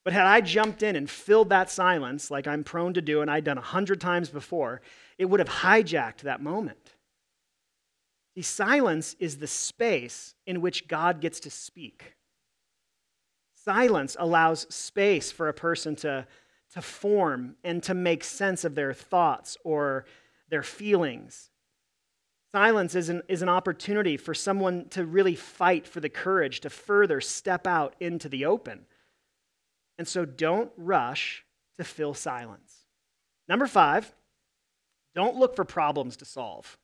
But 0.03 0.15
had 0.15 0.27
I 0.27 0.41
jumped 0.41 0.83
in 0.83 0.97
and 0.97 1.09
filled 1.09 1.51
that 1.51 1.71
silence, 1.71 2.31
like 2.31 2.47
I'm 2.47 2.65
prone 2.65 2.95
to 2.95 3.03
do 3.03 3.21
and 3.21 3.31
I'd 3.31 3.45
done 3.45 3.59
a 3.59 3.63
hundred 3.63 4.01
times 4.01 4.31
before, 4.31 4.81
it 5.19 5.27
would 5.27 5.41
have 5.41 5.49
hijacked 5.49 6.23
that 6.23 6.43
moment. 6.43 6.95
See, 8.35 8.43
silence 8.43 9.15
is 9.19 9.39
the 9.39 9.47
space 9.47 10.35
in 10.47 10.61
which 10.61 10.89
God 10.89 11.21
gets 11.21 11.41
to 11.41 11.51
speak. 11.51 12.15
Silence 13.55 14.17
allows 14.19 14.73
space 14.75 15.31
for 15.31 15.49
a 15.49 15.55
person 15.55 15.95
to, 15.97 16.27
to 16.75 16.83
form 16.83 17.57
and 17.65 17.83
to 17.83 17.95
make 17.95 18.23
sense 18.25 18.65
of 18.65 18.75
their 18.75 18.93
thoughts 18.93 19.57
or 19.65 20.05
their 20.49 20.63
feelings. 20.63 21.51
Silence 22.53 22.95
is 22.95 23.09
an, 23.09 23.23
is 23.29 23.43
an 23.43 23.49
opportunity 23.49 24.17
for 24.17 24.35
someone 24.35 24.89
to 24.91 25.05
really 25.05 25.37
fight 25.37 25.87
for 25.87 26.01
the 26.01 26.09
courage 26.09 26.61
to 26.61 26.71
further 26.71 27.21
step 27.21 27.67
out 27.67 27.95
into 28.01 28.29
the 28.29 28.45
open. 28.45 28.87
And 29.99 30.09
so 30.09 30.25
don't 30.25 30.73
rush 30.77 31.45
to 31.79 31.85
fill 31.85 32.15
silence. 32.15 32.87
Number 33.49 33.67
five, 33.67 34.13
don't 35.15 35.37
look 35.37 35.55
for 35.55 35.65
problems 35.65 36.17
to 36.19 36.25
solve. 36.25 36.79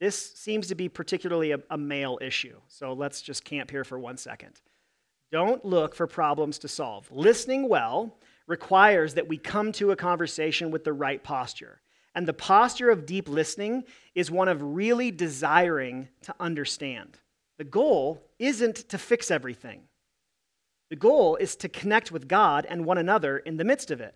This 0.00 0.34
seems 0.34 0.68
to 0.68 0.74
be 0.74 0.88
particularly 0.88 1.52
a, 1.52 1.60
a, 1.70 1.78
male 1.78 2.18
issue, 2.20 2.60
so 2.68 2.92
let's 2.92 3.22
just 3.22 3.44
camp 3.44 3.70
here 3.70 3.84
for 3.84 3.98
one 3.98 4.18
second. 4.18 4.60
Don't 5.32 5.64
look 5.64 5.94
for 5.94 6.06
problems 6.06 6.58
to 6.60 6.68
solve. 6.68 7.10
Listening 7.10 7.68
well 7.68 8.14
requires 8.46 9.14
that 9.14 9.28
we 9.28 9.38
come 9.38 9.72
to 9.72 9.90
a 9.90 9.96
conversation 9.96 10.70
with 10.70 10.84
the 10.84 10.92
right 10.92 11.22
posture. 11.22 11.80
And 12.14 12.26
the 12.26 12.32
posture 12.32 12.90
of 12.90 13.04
deep 13.04 13.28
listening 13.28 13.84
is 14.14 14.30
one 14.30 14.48
of 14.48 14.62
really 14.62 15.10
desiring 15.10 16.08
to 16.22 16.34
understand. 16.40 17.18
The 17.58 17.64
goal 17.64 18.22
isn't 18.38 18.88
to 18.88 18.98
fix 18.98 19.30
everything, 19.30 19.82
the 20.88 20.96
goal 20.96 21.36
is 21.36 21.56
to 21.56 21.68
connect 21.68 22.12
with 22.12 22.28
God 22.28 22.66
and 22.68 22.84
one 22.84 22.98
another 22.98 23.38
in 23.38 23.56
the 23.56 23.64
midst 23.64 23.90
of 23.90 24.00
it. 24.00 24.14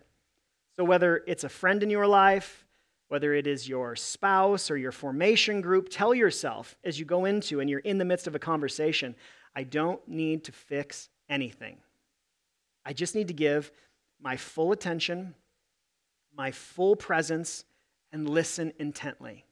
So, 0.77 0.85
whether 0.85 1.23
it's 1.27 1.43
a 1.43 1.49
friend 1.49 1.83
in 1.83 1.89
your 1.89 2.07
life, 2.07 2.65
whether 3.09 3.33
it 3.33 3.45
is 3.45 3.67
your 3.67 3.93
spouse 3.95 4.71
or 4.71 4.77
your 4.77 4.93
formation 4.93 5.59
group, 5.59 5.89
tell 5.89 6.15
yourself 6.15 6.77
as 6.85 6.97
you 6.97 7.03
go 7.03 7.25
into 7.25 7.59
and 7.59 7.69
you're 7.69 7.79
in 7.79 7.97
the 7.97 8.05
midst 8.05 8.25
of 8.25 8.35
a 8.35 8.39
conversation, 8.39 9.15
I 9.53 9.63
don't 9.63 10.05
need 10.07 10.45
to 10.45 10.53
fix 10.53 11.09
anything. 11.29 11.77
I 12.85 12.93
just 12.93 13.13
need 13.13 13.27
to 13.27 13.33
give 13.33 13.69
my 14.21 14.37
full 14.37 14.71
attention, 14.71 15.35
my 16.35 16.51
full 16.51 16.95
presence, 16.95 17.65
and 18.11 18.29
listen 18.29 18.73
intently. 18.77 19.45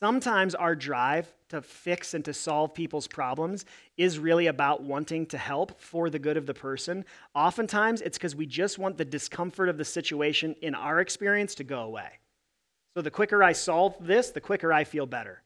Sometimes 0.00 0.54
our 0.54 0.74
drive 0.74 1.32
to 1.48 1.62
fix 1.62 2.12
and 2.12 2.24
to 2.26 2.34
solve 2.34 2.74
people's 2.74 3.06
problems 3.06 3.64
is 3.96 4.18
really 4.18 4.48
about 4.48 4.82
wanting 4.82 5.24
to 5.26 5.38
help 5.38 5.80
for 5.80 6.10
the 6.10 6.18
good 6.18 6.36
of 6.36 6.44
the 6.44 6.52
person. 6.52 7.04
Oftentimes, 7.34 8.02
it's 8.02 8.18
because 8.18 8.36
we 8.36 8.44
just 8.44 8.78
want 8.78 8.98
the 8.98 9.04
discomfort 9.06 9.70
of 9.70 9.78
the 9.78 9.84
situation 9.84 10.54
in 10.60 10.74
our 10.74 11.00
experience 11.00 11.54
to 11.54 11.64
go 11.64 11.80
away. 11.80 12.10
So 12.94 13.00
the 13.00 13.10
quicker 13.10 13.42
I 13.42 13.52
solve 13.52 13.96
this, 14.00 14.30
the 14.30 14.40
quicker 14.40 14.72
I 14.72 14.84
feel 14.84 15.06
better. 15.06 15.42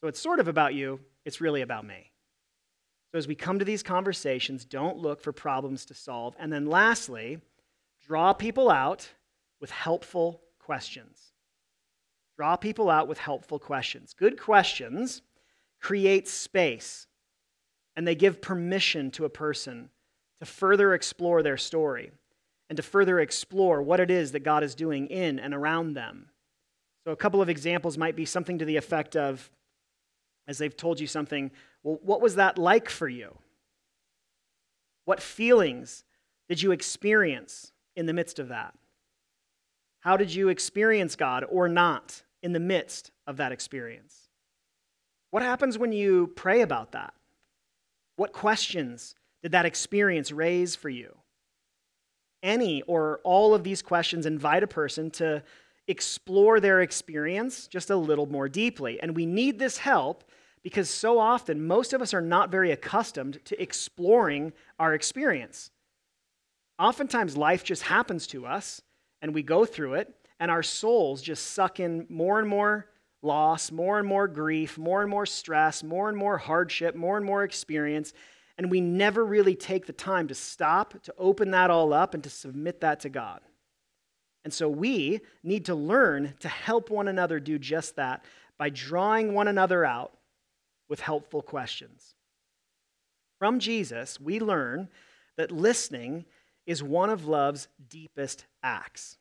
So 0.00 0.08
it's 0.08 0.20
sort 0.20 0.40
of 0.40 0.48
about 0.48 0.74
you, 0.74 1.00
it's 1.24 1.40
really 1.40 1.62
about 1.62 1.86
me. 1.86 2.10
So 3.16 3.18
as 3.18 3.28
we 3.28 3.34
come 3.34 3.58
to 3.58 3.64
these 3.64 3.82
conversations, 3.82 4.66
don't 4.66 4.98
look 4.98 5.22
for 5.22 5.32
problems 5.32 5.86
to 5.86 5.94
solve. 5.94 6.36
And 6.38 6.52
then 6.52 6.66
lastly, 6.66 7.38
draw 8.06 8.34
people 8.34 8.68
out 8.68 9.08
with 9.58 9.70
helpful 9.70 10.42
questions. 10.58 11.32
Draw 12.36 12.56
people 12.56 12.90
out 12.90 13.08
with 13.08 13.16
helpful 13.16 13.58
questions. 13.58 14.12
Good 14.12 14.38
questions 14.38 15.22
create 15.80 16.28
space 16.28 17.06
and 17.96 18.06
they 18.06 18.14
give 18.14 18.42
permission 18.42 19.10
to 19.12 19.24
a 19.24 19.30
person 19.30 19.88
to 20.40 20.44
further 20.44 20.92
explore 20.92 21.42
their 21.42 21.56
story 21.56 22.12
and 22.68 22.76
to 22.76 22.82
further 22.82 23.18
explore 23.18 23.80
what 23.80 23.98
it 23.98 24.10
is 24.10 24.32
that 24.32 24.40
God 24.40 24.62
is 24.62 24.74
doing 24.74 25.06
in 25.06 25.38
and 25.38 25.54
around 25.54 25.94
them. 25.94 26.28
So, 27.04 27.12
a 27.12 27.16
couple 27.16 27.40
of 27.40 27.48
examples 27.48 27.96
might 27.96 28.14
be 28.14 28.26
something 28.26 28.58
to 28.58 28.66
the 28.66 28.76
effect 28.76 29.16
of, 29.16 29.50
as 30.46 30.58
they've 30.58 30.76
told 30.76 31.00
you 31.00 31.06
something, 31.06 31.50
well, 31.86 32.00
what 32.02 32.20
was 32.20 32.34
that 32.34 32.58
like 32.58 32.90
for 32.90 33.08
you? 33.08 33.38
What 35.04 35.22
feelings 35.22 36.02
did 36.48 36.60
you 36.60 36.72
experience 36.72 37.70
in 37.94 38.06
the 38.06 38.12
midst 38.12 38.40
of 38.40 38.48
that? 38.48 38.74
How 40.00 40.16
did 40.16 40.34
you 40.34 40.48
experience 40.48 41.14
God 41.14 41.44
or 41.48 41.68
not 41.68 42.24
in 42.42 42.52
the 42.52 42.58
midst 42.58 43.12
of 43.24 43.36
that 43.36 43.52
experience? 43.52 44.30
What 45.30 45.44
happens 45.44 45.78
when 45.78 45.92
you 45.92 46.32
pray 46.34 46.62
about 46.62 46.90
that? 46.90 47.14
What 48.16 48.32
questions 48.32 49.14
did 49.44 49.52
that 49.52 49.64
experience 49.64 50.32
raise 50.32 50.74
for 50.74 50.88
you? 50.88 51.14
Any 52.42 52.82
or 52.82 53.20
all 53.22 53.54
of 53.54 53.62
these 53.62 53.80
questions 53.80 54.26
invite 54.26 54.64
a 54.64 54.68
person 54.68 55.08
to 55.12 55.44
explore 55.86 56.58
their 56.58 56.80
experience 56.80 57.68
just 57.68 57.90
a 57.90 57.96
little 57.96 58.26
more 58.26 58.48
deeply. 58.48 58.98
And 59.00 59.14
we 59.14 59.24
need 59.24 59.60
this 59.60 59.78
help 59.78 60.24
because 60.66 60.90
so 60.90 61.20
often 61.20 61.64
most 61.64 61.92
of 61.92 62.02
us 62.02 62.12
are 62.12 62.20
not 62.20 62.50
very 62.50 62.72
accustomed 62.72 63.38
to 63.44 63.62
exploring 63.62 64.52
our 64.80 64.94
experience. 64.94 65.70
Oftentimes, 66.76 67.36
life 67.36 67.62
just 67.62 67.82
happens 67.82 68.26
to 68.26 68.44
us 68.46 68.82
and 69.22 69.32
we 69.32 69.44
go 69.44 69.64
through 69.64 69.94
it, 69.94 70.12
and 70.40 70.50
our 70.50 70.64
souls 70.64 71.22
just 71.22 71.52
suck 71.52 71.78
in 71.78 72.04
more 72.08 72.40
and 72.40 72.48
more 72.48 72.88
loss, 73.22 73.70
more 73.70 74.00
and 74.00 74.08
more 74.08 74.26
grief, 74.26 74.76
more 74.76 75.02
and 75.02 75.08
more 75.08 75.24
stress, 75.24 75.84
more 75.84 76.08
and 76.08 76.18
more 76.18 76.36
hardship, 76.36 76.96
more 76.96 77.16
and 77.16 77.24
more 77.24 77.44
experience. 77.44 78.12
And 78.58 78.68
we 78.68 78.80
never 78.80 79.24
really 79.24 79.54
take 79.54 79.86
the 79.86 79.92
time 79.92 80.26
to 80.26 80.34
stop, 80.34 81.00
to 81.04 81.14
open 81.16 81.52
that 81.52 81.70
all 81.70 81.92
up, 81.92 82.12
and 82.12 82.24
to 82.24 82.30
submit 82.30 82.80
that 82.80 82.98
to 83.00 83.08
God. 83.08 83.40
And 84.44 84.52
so 84.52 84.68
we 84.68 85.20
need 85.44 85.66
to 85.66 85.76
learn 85.76 86.34
to 86.40 86.48
help 86.48 86.90
one 86.90 87.06
another 87.06 87.38
do 87.38 87.56
just 87.56 87.94
that 87.94 88.24
by 88.58 88.68
drawing 88.70 89.32
one 89.32 89.46
another 89.46 89.84
out 89.84 90.15
with 90.88 91.00
helpful 91.00 91.42
questions. 91.42 92.14
From 93.38 93.58
Jesus, 93.58 94.20
we 94.20 94.40
learn 94.40 94.88
that 95.36 95.50
listening 95.50 96.24
is 96.66 96.82
one 96.82 97.10
of 97.10 97.26
love's 97.26 97.68
deepest 97.88 98.44
acts. 98.62 99.18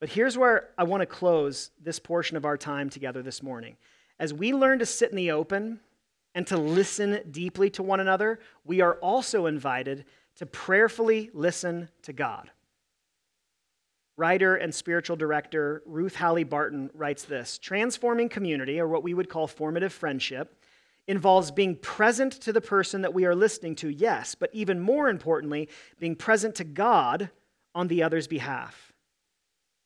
But 0.00 0.10
here's 0.10 0.36
where 0.36 0.70
I 0.76 0.84
want 0.84 1.00
to 1.00 1.06
close 1.06 1.70
this 1.82 1.98
portion 1.98 2.36
of 2.36 2.44
our 2.44 2.56
time 2.56 2.90
together 2.90 3.22
this 3.22 3.42
morning. 3.42 3.76
As 4.18 4.34
we 4.34 4.52
learn 4.52 4.78
to 4.80 4.86
sit 4.86 5.10
in 5.10 5.16
the 5.16 5.30
open 5.30 5.80
and 6.34 6.46
to 6.48 6.56
listen 6.56 7.20
deeply 7.30 7.70
to 7.70 7.82
one 7.82 8.00
another, 8.00 8.40
we 8.64 8.80
are 8.80 8.94
also 8.94 9.46
invited 9.46 10.04
to 10.36 10.46
prayerfully 10.46 11.30
listen 11.32 11.88
to 12.02 12.12
God. 12.12 12.50
Writer 14.16 14.56
and 14.56 14.72
spiritual 14.72 15.16
director 15.16 15.82
Ruth 15.86 16.16
Haley 16.16 16.44
Barton 16.44 16.90
writes 16.94 17.24
this 17.24 17.58
Transforming 17.58 18.28
community, 18.28 18.78
or 18.78 18.86
what 18.86 19.02
we 19.02 19.14
would 19.14 19.28
call 19.28 19.46
formative 19.46 19.92
friendship, 19.92 20.54
involves 21.06 21.50
being 21.50 21.76
present 21.76 22.32
to 22.32 22.52
the 22.52 22.60
person 22.60 23.02
that 23.02 23.14
we 23.14 23.24
are 23.24 23.34
listening 23.34 23.74
to, 23.76 23.88
yes, 23.88 24.34
but 24.34 24.50
even 24.52 24.80
more 24.80 25.08
importantly, 25.08 25.68
being 25.98 26.16
present 26.16 26.54
to 26.56 26.64
God 26.64 27.30
on 27.74 27.88
the 27.88 28.02
other's 28.02 28.26
behalf. 28.26 28.92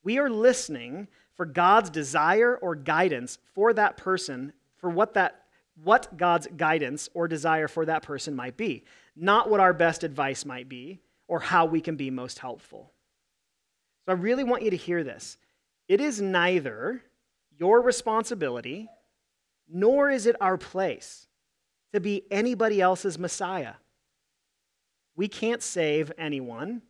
We 0.04 0.18
are 0.18 0.31
listening 0.31 1.09
for 1.35 1.44
God's 1.44 1.90
desire 1.90 2.57
or 2.57 2.74
guidance 2.74 3.38
for 3.54 3.72
that 3.72 3.96
person, 3.96 4.52
for 4.76 4.90
what 4.90 5.14
that 5.14 5.44
what 5.85 6.16
God's 6.16 6.48
guidance 6.57 7.09
or 7.14 7.28
desire 7.28 7.68
for 7.68 7.87
that 7.87 8.02
person 8.02 8.35
might 8.35 8.57
be, 8.57 8.83
not 9.14 9.48
what 9.48 9.61
our 9.61 9.72
best 9.72 10.02
advice 10.02 10.44
might 10.44 10.68
be 10.68 11.00
or 11.28 11.38
how 11.38 11.66
we 11.66 11.81
can 11.81 11.94
be 11.94 12.11
most 12.11 12.40
helpful. 12.40 12.92
So 14.04 14.12
I 14.12 14.16
really 14.16 14.42
want 14.42 14.64
you 14.64 14.70
to 14.70 14.76
hear 14.76 15.04
this. 15.04 15.38
It 15.87 16.00
is 16.00 16.20
neither 16.20 17.02
your 17.57 17.81
responsibility 17.81 18.88
nor 19.70 20.11
is 20.11 20.26
it 20.26 20.37
our 20.40 20.57
place 20.57 21.26
to 21.92 22.00
be 22.00 22.24
anybody 22.31 22.81
else's 22.81 23.18
Messiah. 23.18 23.74
We 25.16 25.28
can't 25.28 25.62
save 25.62 26.12
anyone. 26.18 26.83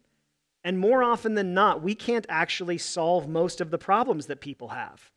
And 0.64 0.78
more 0.78 1.02
often 1.02 1.34
than 1.34 1.54
not, 1.54 1.82
we 1.82 1.94
can't 1.94 2.26
actually 2.28 2.78
solve 2.78 3.28
most 3.28 3.60
of 3.60 3.70
the 3.70 3.78
problems 3.78 4.26
that 4.26 4.40
people 4.40 4.68
have. 4.68 5.10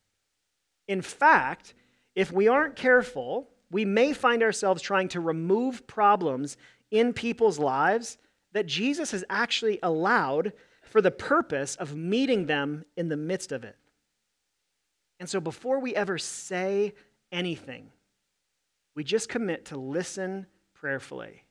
In 0.87 1.01
fact, 1.01 1.73
if 2.15 2.31
we 2.31 2.47
aren't 2.47 2.75
careful, 2.75 3.49
we 3.69 3.85
may 3.85 4.13
find 4.13 4.43
ourselves 4.43 4.81
trying 4.81 5.07
to 5.09 5.19
remove 5.19 5.87
problems 5.87 6.57
in 6.91 7.13
people's 7.13 7.57
lives 7.57 8.17
that 8.53 8.65
Jesus 8.65 9.11
has 9.11 9.23
actually 9.29 9.79
allowed 9.81 10.53
for 10.83 11.01
the 11.01 11.11
purpose 11.11 11.75
of 11.77 11.95
meeting 11.95 12.45
them 12.45 12.83
in 12.97 13.09
the 13.09 13.17
midst 13.17 13.51
of 13.51 13.63
it. 13.63 13.77
And 15.19 15.29
so 15.29 15.39
before 15.39 15.79
we 15.79 15.95
ever 15.95 16.17
say 16.17 16.93
anything, 17.31 17.91
we 18.95 19.03
just 19.03 19.29
commit 19.29 19.65
to 19.65 19.77
listen 19.77 20.47
prayerfully 20.73 21.43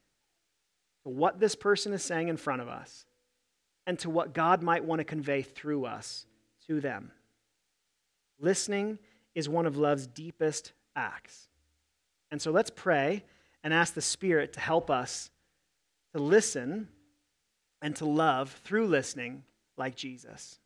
to 1.03 1.09
what 1.09 1.41
this 1.41 1.55
person 1.55 1.93
is 1.93 2.03
saying 2.03 2.29
in 2.29 2.37
front 2.37 2.61
of 2.61 2.69
us 2.69 3.07
and 3.87 3.99
to 4.01 4.11
what 4.11 4.35
God 4.35 4.63
might 4.63 4.85
want 4.85 5.01
to 5.01 5.05
convey 5.05 5.43
through 5.43 5.87
us 5.87 6.27
to 6.67 6.81
them. 6.81 7.13
Listening 8.39 8.99
is 9.35 9.49
one 9.49 9.67
of 9.67 9.77
love's 9.77 10.07
deepest 10.07 10.73
acts. 10.95 11.49
And 12.31 12.41
so 12.41 12.51
let's 12.51 12.71
pray 12.71 13.25
and 13.63 13.73
ask 13.75 13.95
the 13.95 14.01
Spirit 14.01 14.53
to 14.55 14.61
help 14.61 14.91
us 14.91 15.31
to 16.15 16.21
listen 16.21 16.89
and 17.83 17.95
to 17.97 18.05
love 18.05 18.51
through 18.65 18.87
listening 18.87 19.45
like 19.77 19.95
Jesus. 19.95 20.59